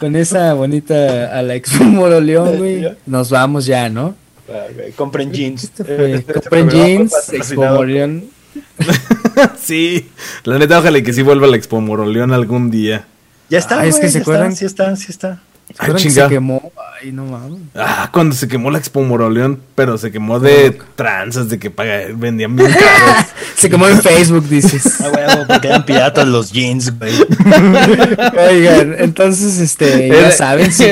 [0.02, 4.16] Con esa bonita a la Expo Moroleón, güey, nos vamos ya, ¿no?
[4.52, 5.62] Ah, güey, Compren jeans.
[5.62, 7.62] Este Este Compren jeans, Expo
[9.60, 10.10] sí,
[10.42, 13.04] la neta ojalá que sí vuelva la Expo Moroleón algún día.
[13.48, 15.42] Ya está, Ah, es güey, que se ya acuerdan- está, sí está, sí está.
[15.74, 16.72] ¿Se acuerdan que se quemó?
[17.02, 17.60] Ay, no mames.
[17.74, 22.02] Ah, cuando se quemó la Expo Moroleón, pero se quemó de tranzas de que paga,
[22.14, 23.26] vendían bien caro.
[23.56, 24.98] Se quemó en Facebook, dices.
[25.02, 27.12] Ah, güey, porque eran piratas los jeans, güey.
[28.48, 30.84] Oigan, entonces, este, ya Era- saben, si,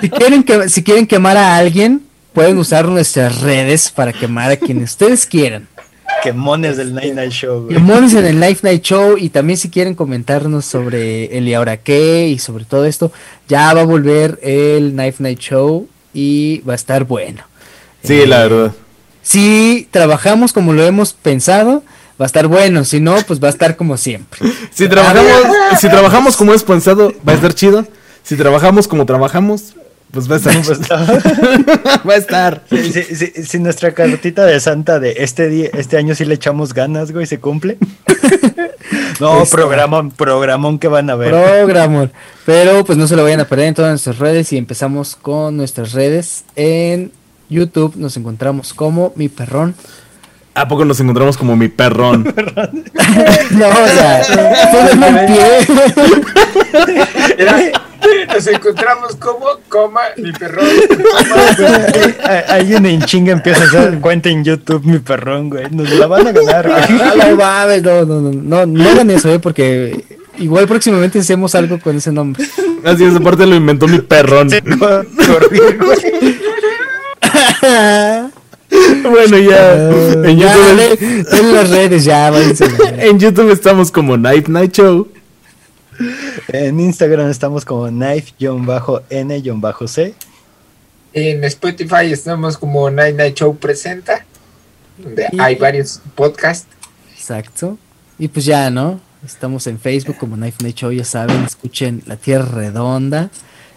[0.00, 2.02] si quieren que, si quieren quemar a alguien,
[2.32, 5.68] pueden usar nuestras redes para quemar a quien ustedes quieran.
[6.22, 7.74] Quemones del Night Night Show, güey.
[7.74, 11.78] Quemones en el Life Night Show y también si quieren comentarnos sobre el y ahora
[11.78, 13.12] qué y sobre todo esto,
[13.48, 17.42] ya va a volver el Knife Night Show y va a estar bueno.
[18.04, 18.72] Sí, la verdad.
[19.22, 21.82] Si trabajamos como lo hemos pensado,
[22.20, 24.40] va a estar bueno, si no, pues va a estar como siempre.
[24.72, 27.86] Si trabajamos, si trabajamos como es pensado, va a estar chido.
[28.22, 29.74] Si trabajamos como trabajamos,
[30.12, 30.54] pues va a estar.
[30.62, 30.80] Pues,
[32.08, 32.62] va a estar.
[32.70, 36.34] Si, si- si- si nuestra cartita de Santa de este día, este año sí le
[36.34, 37.78] echamos ganas, güey, se cumple.
[39.20, 39.56] no, Está.
[39.56, 41.30] programón, programón que van a ver.
[41.30, 42.12] Programón.
[42.46, 45.56] Pero pues no se lo vayan a perder en todas nuestras redes y empezamos con
[45.56, 46.44] nuestras redes.
[46.56, 47.10] En
[47.48, 49.74] YouTube nos encontramos como Mi Perrón.
[50.54, 52.24] ¿A poco nos encontramos como mi perrón?
[53.52, 54.22] no, o sea,
[54.70, 55.66] ponme un pie.
[58.26, 60.66] Nos encontramos como, coma, mi perrón.
[62.48, 65.70] Alguien en chinga empieza a hacer cuenta en YouTube, mi perrón, güey.
[65.70, 67.82] Nos la van a ganar, güey.
[67.82, 70.04] No, no, no, no, no, no hagan eso, eh, porque
[70.38, 72.44] igual próximamente hacemos algo con ese nombre.
[72.84, 74.48] Así es, aparte lo inventó mi perrón.
[79.02, 79.90] Bueno, ya.
[80.24, 81.26] En YouTube.
[81.30, 82.32] en las redes, ya,
[82.98, 85.08] En YouTube estamos como Night Night Show.
[86.48, 88.34] En Instagram estamos como knife-n-c.
[91.14, 94.24] En Spotify estamos como Night Night Show Presenta,
[94.96, 96.66] donde hay varios podcasts.
[97.14, 97.76] Exacto.
[98.18, 99.00] Y pues ya, ¿no?
[99.24, 103.30] Estamos en Facebook como Knife Night Show, ya saben, escuchen La Tierra Redonda,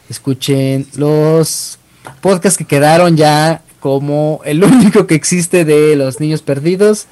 [0.10, 1.78] escuchen los
[2.22, 7.08] podcasts que quedaron ya como el único que existe de los niños perdidos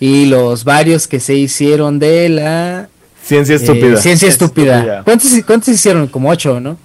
[0.00, 2.88] y los varios que se hicieron de la
[3.24, 3.94] ciencia estúpida.
[3.94, 5.02] Eh, ciencia estúpida.
[5.04, 6.06] ¿Cuántos, ¿Cuántos hicieron?
[6.08, 6.76] Como ocho, ¿no?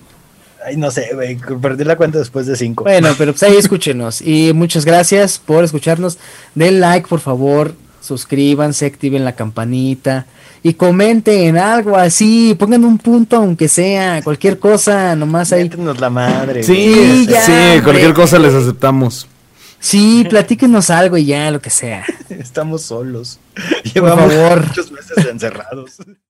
[0.65, 2.83] Ay, no sé, güey, perdí la cuenta después de cinco.
[2.83, 4.21] Bueno, pero pues ahí escúchenos.
[4.21, 6.17] Y muchas gracias por escucharnos.
[6.55, 7.73] Den like, por favor.
[8.01, 10.25] Suscríbanse, activen la campanita
[10.63, 15.69] y comenten algo así, pongan un punto aunque sea, cualquier cosa, nomás ahí.
[15.69, 16.63] la madre.
[16.63, 19.27] Sí, sí, cualquier cosa les aceptamos.
[19.79, 22.03] Sí, platíquenos algo y ya, lo que sea.
[22.29, 23.39] Estamos solos.
[23.93, 24.67] Por favor.
[24.67, 25.97] muchos meses encerrados.